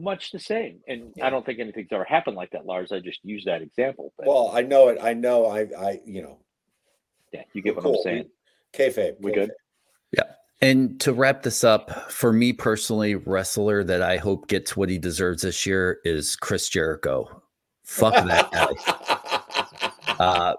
[0.00, 0.80] much the same.
[0.88, 1.26] And yeah.
[1.26, 2.92] I don't think anything's ever happened like that, Lars.
[2.92, 4.12] I just use that example.
[4.16, 4.98] But, well, I know it.
[5.00, 6.38] I know I, I, you know.
[7.32, 7.96] Yeah, you get what cool.
[7.96, 8.28] I'm saying.
[8.72, 9.16] Kayfabe.
[9.20, 9.50] We good?
[10.12, 10.22] Yeah.
[10.62, 14.98] And to wrap this up, for me personally, wrestler that I hope gets what he
[14.98, 17.42] deserves this year is Chris Jericho.
[17.84, 20.14] Fuck that guy.
[20.18, 20.54] uh,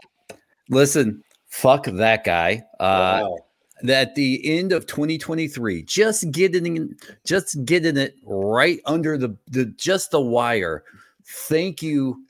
[0.70, 2.62] Listen, fuck that guy.
[2.80, 3.38] Uh, wow.
[3.84, 10.12] That the end of 2023, just getting just getting it right under the, the just
[10.12, 10.84] the wire.
[11.26, 12.24] Thank you,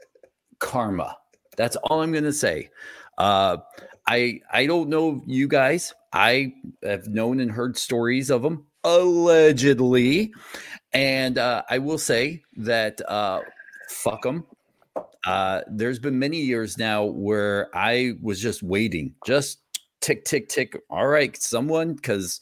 [0.59, 1.17] karma.
[1.57, 2.69] That's all I'm gonna say.
[3.17, 3.57] Uh,
[4.07, 5.93] I I don't know you guys.
[6.13, 10.33] I have known and heard stories of them allegedly,
[10.93, 13.41] and uh, I will say that uh,
[13.89, 14.45] fuck them.
[15.25, 19.59] Uh, there's been many years now where I was just waiting, just
[20.01, 20.81] tick, tick, tick.
[20.89, 22.39] All right, someone, because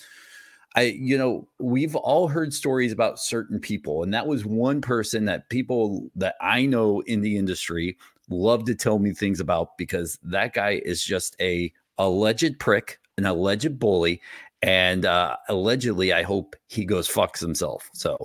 [0.76, 5.26] I, you know, we've all heard stories about certain people, and that was one person
[5.26, 7.98] that people that I know in the industry
[8.30, 13.26] love to tell me things about because that guy is just a alleged prick, an
[13.26, 14.22] alleged bully,
[14.62, 17.90] and uh, allegedly, I hope he goes fucks himself.
[17.94, 18.18] So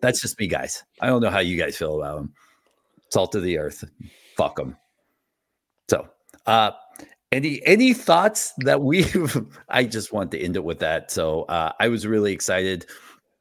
[0.00, 0.82] that's just me, guys.
[1.00, 2.32] I don't know how you guys feel about him.
[3.10, 3.84] Salt of the earth,
[4.36, 4.76] fuck him.
[5.88, 6.08] So,
[6.46, 6.72] uh,
[7.32, 9.46] any any thoughts that we've?
[9.68, 11.10] I just want to end it with that.
[11.10, 12.86] So uh, I was really excited.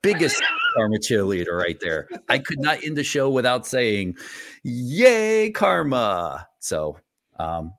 [0.02, 0.42] Biggest
[0.76, 2.08] karma cheerleader right there.
[2.30, 4.16] I could not end the show without saying,
[4.64, 6.98] "Yay, karma!" So,
[7.38, 7.74] um,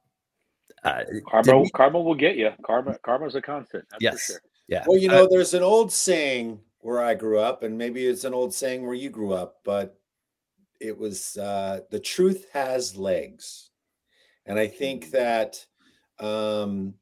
[0.84, 2.50] uh, karma, we, karma will get you.
[2.64, 3.84] Karma, karma's a constant.
[3.98, 4.26] yes.
[4.26, 4.36] Sure.
[4.68, 4.84] Yeah.
[4.86, 8.24] Well, you know, uh, there's an old saying where I grew up, and maybe it's
[8.24, 9.98] an old saying where you grew up, but
[10.80, 13.70] it was uh, the truth has legs,
[14.46, 15.66] and I think that
[16.22, 16.94] um,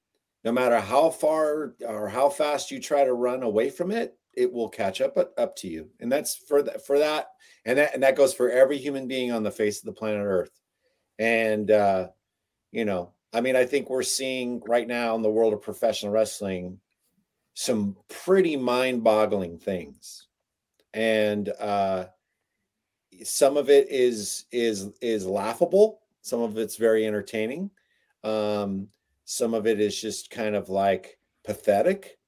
[0.45, 4.53] no matter how far or how fast you try to run away from it, it
[4.53, 5.91] will catch up up to you.
[6.01, 7.29] And that's for that for that
[7.65, 10.23] and that and that goes for every human being on the face of the planet
[10.25, 10.59] Earth.
[11.19, 12.09] And uh,
[12.73, 16.13] you know, I mean, I think we're seeing right now in the world of professional
[16.13, 16.81] wrestling
[17.55, 20.29] some pretty mind-boggling things.
[20.95, 22.07] And uh
[23.23, 27.71] some of it is is is laughable, some of it's very entertaining.
[28.25, 28.89] Um
[29.31, 32.19] some of it is just kind of like pathetic.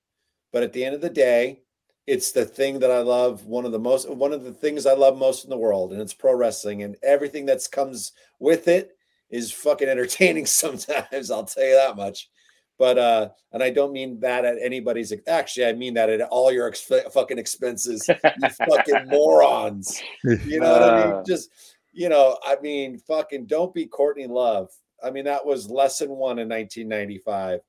[0.53, 1.63] But at the end of the day,
[2.07, 3.45] it's the thing that I love.
[3.45, 6.01] One of the most, one of the things I love most in the world, and
[6.01, 8.97] it's pro wrestling, and everything that's comes with it
[9.31, 10.47] is fucking entertaining.
[10.47, 12.31] Sometimes I'll tell you that much.
[12.79, 15.13] But uh, and I don't mean that at anybody's.
[15.27, 18.09] Actually, I mean that at all your ex- fucking expenses.
[18.09, 20.01] You fucking morons.
[20.23, 21.15] You know what I mean?
[21.15, 21.25] Uh.
[21.25, 21.51] Just
[21.93, 24.71] you know, I mean, fucking don't be Courtney Love.
[25.05, 27.61] I mean, that was lesson one in 1995.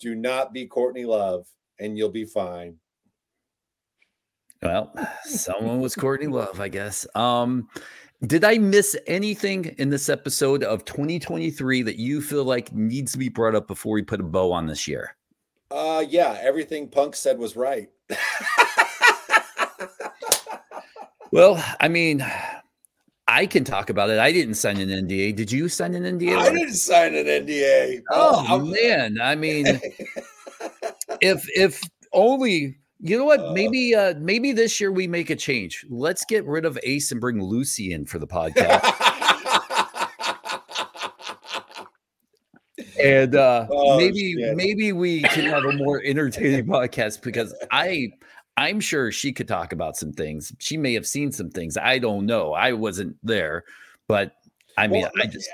[0.00, 1.46] Do not be Courtney Love,
[1.78, 2.76] and you'll be fine.
[4.62, 4.92] Well,
[5.24, 7.06] someone was Courtney Love, I guess.
[7.14, 7.68] Um,
[8.24, 13.18] did I miss anything in this episode of 2023 that you feel like needs to
[13.18, 15.16] be brought up before we put a bow on this year?
[15.72, 17.88] Uh, yeah, everything Punk said was right.
[21.32, 22.24] well, I mean,
[23.32, 24.18] I can talk about it.
[24.18, 25.34] I didn't sign an NDA.
[25.34, 26.36] Did you sign an NDA?
[26.36, 28.02] I didn't sign an NDA.
[28.10, 29.66] Oh, oh man, I mean,
[31.22, 31.80] if if
[32.12, 33.40] only you know what?
[33.40, 35.86] Uh, maybe uh maybe this year we make a change.
[35.88, 38.84] Let's get rid of Ace and bring Lucy in for the podcast.
[43.02, 44.56] and uh oh, maybe shit.
[44.56, 48.12] maybe we can have a more entertaining podcast because I
[48.62, 50.52] I'm sure she could talk about some things.
[50.58, 51.76] She may have seen some things.
[51.76, 52.52] I don't know.
[52.52, 53.64] I wasn't there,
[54.06, 54.34] but
[54.78, 55.50] I mean, well, I just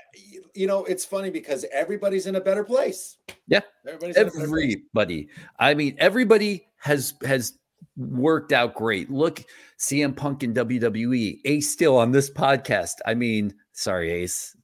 [0.54, 3.16] you know, it's funny because everybody's in a better place.
[3.46, 5.28] Yeah, everybody's everybody.
[5.58, 7.58] I mean, everybody has has
[7.96, 9.10] worked out great.
[9.10, 9.42] Look,
[9.78, 12.96] CM Punk in WWE, Ace still on this podcast.
[13.06, 14.54] I mean, sorry, Ace.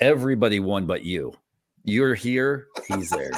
[0.00, 1.34] Everybody won but you.
[1.84, 2.66] You're here.
[2.88, 3.30] He's there.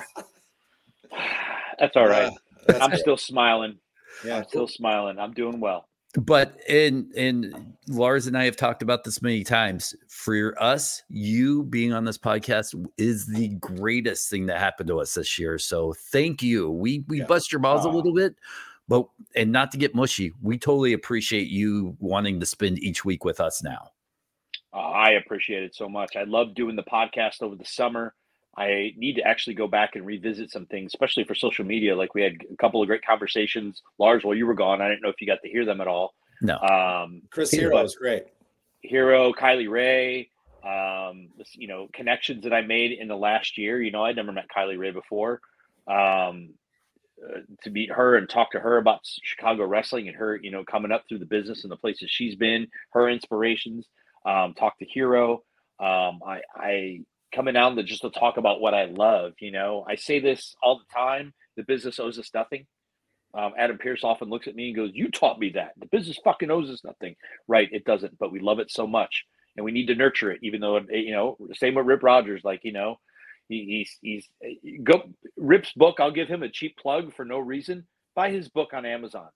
[1.78, 2.32] That's all right.
[2.68, 3.78] Uh, I'm still smiling.
[4.24, 5.18] Yeah, I'm still smiling.
[5.18, 5.88] I'm doing well.
[6.16, 9.96] But and and Lars and I have talked about this many times.
[10.08, 15.14] For us, you being on this podcast is the greatest thing that happened to us
[15.14, 15.58] this year.
[15.58, 16.70] So thank you.
[16.70, 17.26] We we yeah.
[17.26, 18.36] bust your balls a little bit,
[18.86, 23.24] but and not to get mushy, we totally appreciate you wanting to spend each week
[23.24, 23.90] with us now.
[24.72, 26.14] Uh, I appreciate it so much.
[26.14, 28.14] I love doing the podcast over the summer.
[28.56, 31.96] I need to actually go back and revisit some things, especially for social media.
[31.96, 33.82] Like we had a couple of great conversations.
[33.98, 35.88] Lars, while you were gone, I didn't know if you got to hear them at
[35.88, 36.14] all.
[36.40, 36.58] No.
[36.58, 38.26] Um, Chris Hero was great.
[38.82, 40.28] Hero, Kylie Rae,
[40.64, 43.80] um, you know, connections that I made in the last year.
[43.82, 45.40] You know, I'd never met Kylie Rae before.
[45.86, 46.50] Um,
[47.22, 50.64] uh, to meet her and talk to her about Chicago wrestling and her, you know,
[50.64, 53.86] coming up through the business and the places she's been, her inspirations.
[54.26, 55.42] Um, talk to Hero.
[55.78, 57.00] Um, I, I
[57.34, 59.34] coming down to just to talk about what I love.
[59.40, 61.34] You know, I say this all the time.
[61.56, 62.66] The business owes us nothing.
[63.34, 65.72] Um, Adam Pearce often looks at me and goes, "You taught me that.
[65.78, 67.16] The business fucking owes us nothing."
[67.48, 67.68] Right?
[67.72, 69.24] It doesn't, but we love it so much,
[69.56, 70.40] and we need to nurture it.
[70.42, 72.42] Even though, you know, same with Rip Rogers.
[72.44, 72.96] Like, you know,
[73.48, 74.28] He, he's he's
[74.84, 75.04] go
[75.36, 76.00] Rip's book.
[76.00, 77.86] I'll give him a cheap plug for no reason.
[78.16, 79.28] Buy his book on Amazon.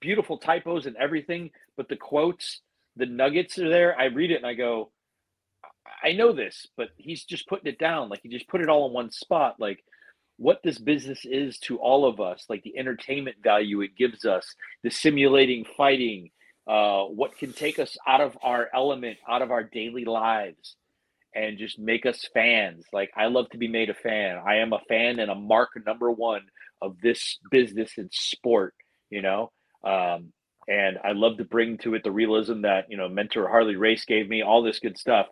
[0.00, 2.62] Beautiful typos and everything, but the quotes,
[2.96, 3.98] the nuggets are there.
[3.98, 4.92] I read it and I go,
[6.02, 8.08] I know this, but he's just putting it down.
[8.08, 9.56] Like he just put it all in one spot.
[9.58, 9.84] Like
[10.36, 14.54] what this business is to all of us, like the entertainment value it gives us,
[14.82, 16.30] the simulating fighting,
[16.66, 20.76] uh, what can take us out of our element, out of our daily lives,
[21.34, 22.84] and just make us fans.
[22.92, 24.40] Like I love to be made a fan.
[24.46, 26.42] I am a fan and a mark number one
[26.80, 28.74] of this business and sport.
[29.10, 29.50] You know,
[29.84, 30.32] um,
[30.68, 34.04] and I love to bring to it the realism that you know mentor Harley Race
[34.04, 35.26] gave me, all this good stuff.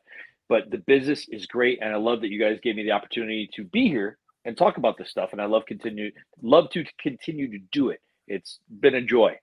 [0.48, 3.48] But the business is great, and I love that you guys gave me the opportunity
[3.54, 5.30] to be here and talk about this stuff.
[5.32, 6.10] And I love continue
[6.42, 8.00] love to continue to do it.
[8.26, 9.36] It's been a joy.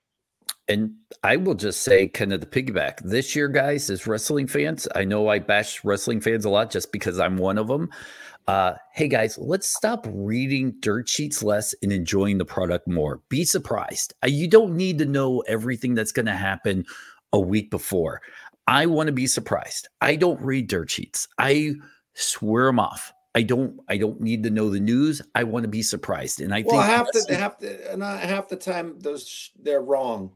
[0.68, 4.88] And I will just say, kind of the piggyback this year, guys, as wrestling fans,
[4.96, 7.88] I know I bash wrestling fans a lot just because I'm one of them.
[8.48, 13.20] Uh, hey guys, let's stop reading dirt sheets less and enjoying the product more.
[13.28, 14.14] Be surprised.
[14.24, 16.84] You don't need to know everything that's going to happen
[17.32, 18.22] a week before.
[18.66, 19.88] I want to be surprised.
[20.00, 21.28] I don't read dirt sheets.
[21.38, 21.74] I
[22.14, 23.12] swear them off.
[23.34, 23.78] I don't.
[23.88, 25.20] I don't need to know the news.
[25.34, 28.02] I want to be surprised, and I well, think half the half the uh, and
[28.02, 30.32] half the time those they're wrong.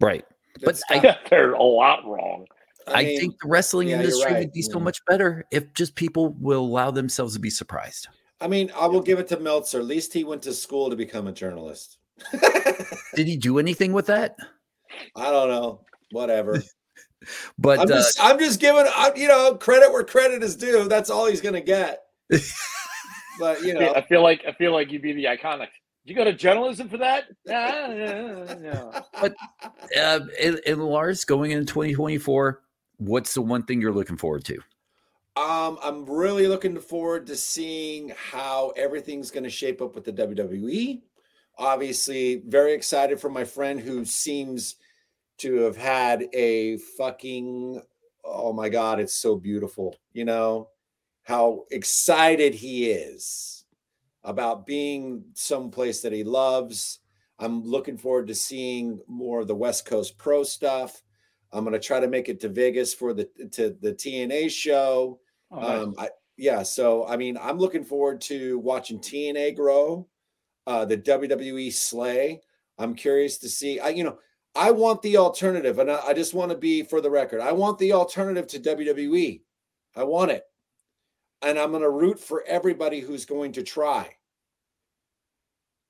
[0.00, 0.24] Right,
[0.64, 2.46] but I, they're a lot wrong.
[2.88, 4.40] I, I mean, think the wrestling yeah, industry right.
[4.40, 4.84] would be so mm-hmm.
[4.84, 8.08] much better if just people will allow themselves to be surprised.
[8.40, 9.78] I mean, I will give it to Meltzer.
[9.78, 11.98] At least he went to school to become a journalist.
[13.14, 14.36] Did he do anything with that?
[15.14, 15.84] I don't know.
[16.10, 16.62] Whatever.
[17.58, 20.88] But I'm just, uh, I'm just giving, you know, credit where credit is due.
[20.88, 22.04] That's all he's going to get.
[23.38, 25.68] but you know, I feel like I feel like you'd be the iconic.
[26.04, 27.24] You go to journalism for that?
[27.46, 29.34] Yeah, But
[29.96, 32.62] uh, and, and Lars, going into 2024,
[32.96, 34.54] what's the one thing you're looking forward to?
[35.36, 40.12] Um, I'm really looking forward to seeing how everything's going to shape up with the
[40.12, 41.02] WWE.
[41.58, 44.76] Obviously, very excited for my friend who seems
[45.40, 47.82] to have had a fucking
[48.24, 49.96] oh my god, it's so beautiful.
[50.12, 50.68] You know,
[51.22, 53.64] how excited he is
[54.24, 57.00] about being someplace that he loves.
[57.38, 61.02] I'm looking forward to seeing more of the West Coast Pro stuff.
[61.52, 65.20] I'm going to try to make it to Vegas for the to the TNA show.
[65.50, 65.82] Oh, nice.
[65.82, 70.06] um, I, yeah, so I mean, I'm looking forward to watching TNA grow,
[70.66, 72.40] uh, the WWE slay.
[72.78, 73.80] I'm curious to see.
[73.80, 74.18] I you know
[74.54, 77.40] I want the alternative, and I, I just want to be for the record.
[77.40, 79.42] I want the alternative to WWE.
[79.96, 80.44] I want it
[81.42, 84.08] and I'm going to root for everybody who's going to try.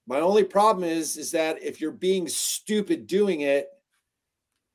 [0.07, 3.69] My only problem is is that if you're being stupid doing it,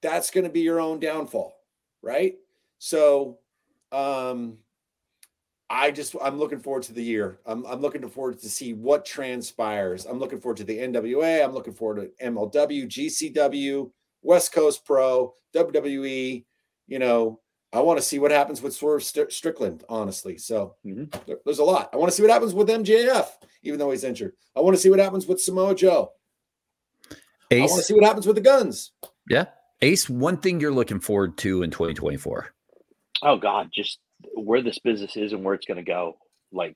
[0.02, 1.58] that's going to be your own downfall,
[2.02, 2.36] right?
[2.78, 3.40] So,
[3.92, 4.58] um
[5.70, 7.40] I just I'm looking forward to the year.
[7.46, 10.06] I'm I'm looking forward to see what transpires.
[10.06, 11.44] I'm looking forward to the NWA.
[11.44, 13.92] I'm looking forward to MLW, GCW,
[14.22, 16.46] West Coast Pro, WWE.
[16.88, 17.40] You know,
[17.74, 20.38] I want to see what happens with Swerve Strickland, honestly.
[20.38, 21.06] So mm-hmm.
[21.26, 21.90] there, there's a lot.
[21.94, 23.28] I want to see what happens with MJF,
[23.64, 24.34] even though he's injured.
[24.56, 26.12] I want to see what happens with Samoa Joe.
[27.52, 27.70] Ace.
[27.70, 28.92] I want to see what happens with the Gunns.
[29.30, 29.46] Yeah.
[29.82, 32.54] Ace, one thing you're looking forward to in 2024.
[33.24, 34.00] Oh God, just
[34.34, 36.18] where this business is and where it's going to go.
[36.52, 36.76] Like,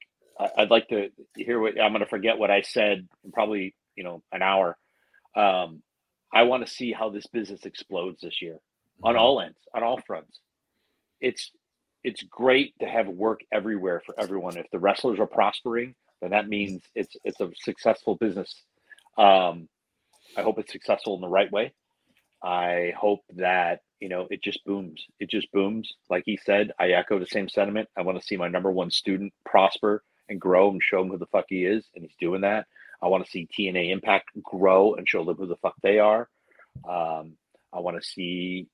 [0.57, 4.03] I'd like to hear what I'm going to forget what I said in probably, you
[4.03, 4.77] know, an hour.
[5.35, 5.81] Um,
[6.33, 8.59] I want to see how this business explodes this year
[9.03, 9.21] on mm-hmm.
[9.21, 10.39] all ends, on all fronts
[11.21, 11.51] it's
[12.03, 14.57] it's great to have work everywhere for everyone.
[14.57, 18.53] If the wrestlers are prospering, then that means it's it's a successful business.
[19.17, 19.67] Um,
[20.37, 21.73] I hope it's successful in the right way.
[22.43, 25.03] I hope that you know it just booms.
[25.19, 25.93] It just booms.
[26.09, 27.89] Like he said, I echo the same sentiment.
[27.97, 31.17] I want to see my number one student prosper and grow and show him who
[31.17, 32.65] the fuck he is, and he's doing that.
[33.01, 36.29] I want to see TNA Impact grow and show them who the fuck they are.
[36.87, 37.33] Um,
[37.73, 38.67] I want to see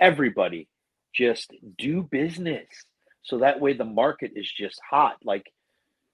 [0.00, 0.68] everybody
[1.14, 2.66] just do business
[3.22, 5.52] so that way the market is just hot like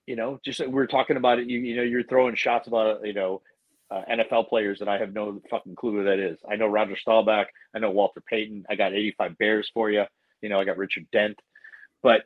[0.07, 3.07] you know just we we're talking about it you, you know you're throwing shots about
[3.07, 3.41] you know
[3.91, 6.39] uh, NFL players that I have no fucking clue who that is.
[6.49, 10.05] I know Roger Staubach, I know Walter Payton, I got 85 Bears for you.
[10.43, 11.39] You know, I got Richard Dent.
[12.03, 12.23] But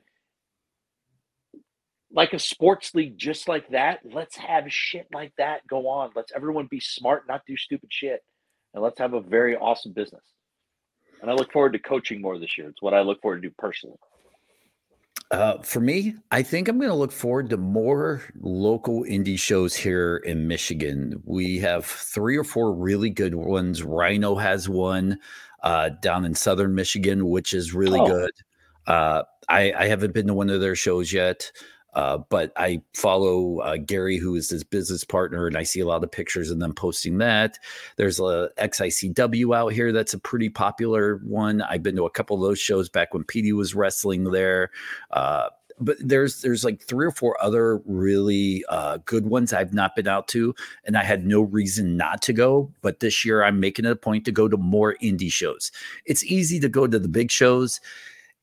[2.12, 6.10] like a sports league just like that, let's have shit like that go on.
[6.14, 8.20] Let's everyone be smart, not do stupid shit.
[8.72, 10.24] And let's have a very awesome business
[11.24, 12.68] and I look forward to coaching more this year.
[12.68, 13.96] It's what I look forward to do personally.
[15.30, 19.74] Uh, for me, I think I'm going to look forward to more local indie shows
[19.74, 21.20] here in Michigan.
[21.24, 23.82] We have three or four really good ones.
[23.82, 25.18] Rhino has one
[25.62, 28.06] uh, down in southern Michigan, which is really oh.
[28.06, 28.32] good.
[28.86, 31.50] Uh, I, I, haven't been to one of their shows yet.
[31.94, 35.86] Uh, but I follow uh, Gary, who is his business partner, and I see a
[35.86, 37.58] lot of pictures of them posting that.
[37.96, 41.62] There's a XICW out here that's a pretty popular one.
[41.62, 44.70] I've been to a couple of those shows back when Petey was wrestling there.
[45.10, 45.48] Uh,
[45.80, 50.06] but there's there's like three or four other really uh, good ones I've not been
[50.06, 50.54] out to,
[50.84, 52.72] and I had no reason not to go.
[52.82, 55.72] But this year, I'm making it a point to go to more indie shows.
[56.06, 57.80] It's easy to go to the big shows.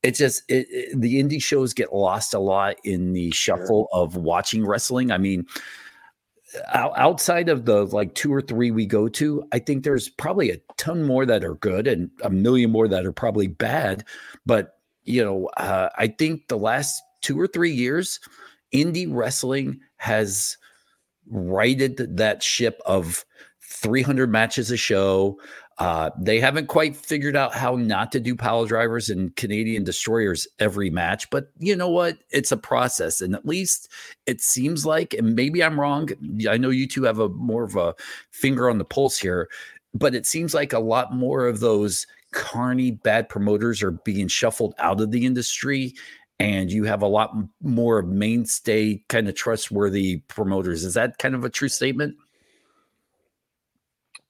[0.02, 4.16] It just it, it, the indie shows get lost a lot in the shuffle of
[4.16, 5.12] watching wrestling.
[5.12, 5.46] I mean,
[6.74, 10.58] outside of the like two or three we go to, I think there's probably a
[10.76, 14.04] ton more that are good and a million more that are probably bad.
[14.44, 18.20] But you know, uh, I think the last two or three years,
[18.74, 20.56] indie wrestling has
[21.28, 23.24] righted that ship of
[23.60, 25.38] 300 matches a show.
[25.78, 30.46] Uh, they haven't quite figured out how not to do pile drivers and Canadian destroyers
[30.58, 32.18] every match, but you know what?
[32.30, 33.88] It's a process, and at least
[34.26, 36.08] it seems like, and maybe I'm wrong.
[36.48, 37.94] I know you two have a more of a
[38.30, 39.48] finger on the pulse here,
[39.94, 44.74] but it seems like a lot more of those carny bad promoters are being shuffled
[44.78, 45.94] out of the industry
[46.42, 47.32] and you have a lot
[47.62, 50.82] more mainstay kind of trustworthy promoters.
[50.82, 52.16] Is that kind of a true statement?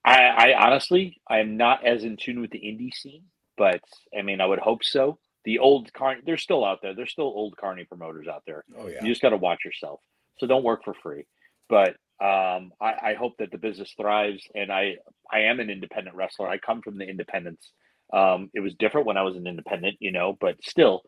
[0.04, 3.24] I, I honestly, I am not as in tune with the indie scene,
[3.56, 3.80] but
[4.16, 5.18] I mean, I would hope so.
[5.44, 6.94] The old carny, they're still out there.
[6.94, 8.64] There's still old carny promoters out there.
[8.76, 9.02] Oh yeah.
[9.02, 10.00] You just got to watch yourself.
[10.38, 11.26] So don't work for free.
[11.68, 14.44] But um, I, I, hope that the business thrives.
[14.54, 14.96] And I,
[15.32, 16.48] I am an independent wrestler.
[16.48, 17.72] I come from the independents.
[18.12, 21.02] Um, it was different when I was an independent, you know, but still,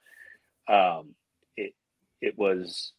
[0.69, 1.15] um,
[1.57, 1.75] it
[2.21, 2.93] it was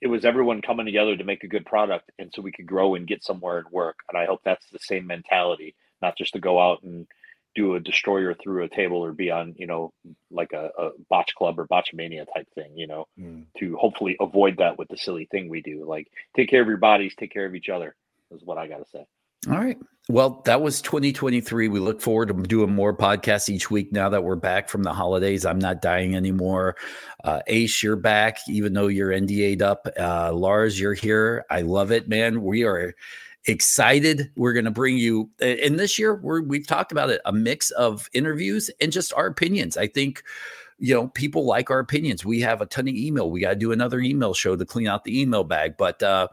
[0.00, 2.94] it was everyone coming together to make a good product and so we could grow
[2.94, 3.98] and get somewhere and work.
[4.08, 7.06] And i hope that's the same mentality not just to go out and
[7.54, 9.92] do a destroyer through a table or be on you know
[10.30, 13.44] like a, a botch club or botchamania type thing you know mm.
[13.58, 15.84] to hopefully avoid that with the silly thing we do.
[15.84, 17.96] Like take care of your bodies take care of each other
[18.30, 19.04] is what i gotta say
[19.46, 19.78] all right.
[20.10, 21.68] Well, that was 2023.
[21.68, 24.92] We look forward to doing more podcasts each week now that we're back from the
[24.94, 25.44] holidays.
[25.44, 26.76] I'm not dying anymore.
[27.24, 29.86] Uh, Ace, you're back, even though you're NDA'd up.
[30.00, 31.44] Uh, Lars, you're here.
[31.50, 32.42] I love it, man.
[32.42, 32.94] We are
[33.44, 34.30] excited.
[34.34, 37.70] We're going to bring you, and this year we're, we've talked about it, a mix
[37.72, 39.76] of interviews and just our opinions.
[39.76, 40.22] I think
[40.78, 42.24] you know, people like our opinions.
[42.24, 43.30] We have a ton of email.
[43.30, 45.76] We got to do another email show to clean out the email bag.
[45.76, 46.28] But uh,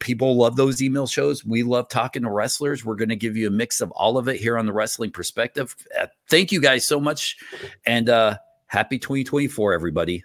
[0.00, 1.44] People love those email shows.
[1.44, 2.84] We love talking to wrestlers.
[2.84, 5.10] We're going to give you a mix of all of it here on the Wrestling
[5.10, 5.74] Perspective.
[5.98, 7.36] Uh, thank you guys so much.
[7.86, 10.24] And uh, happy 2024, everybody.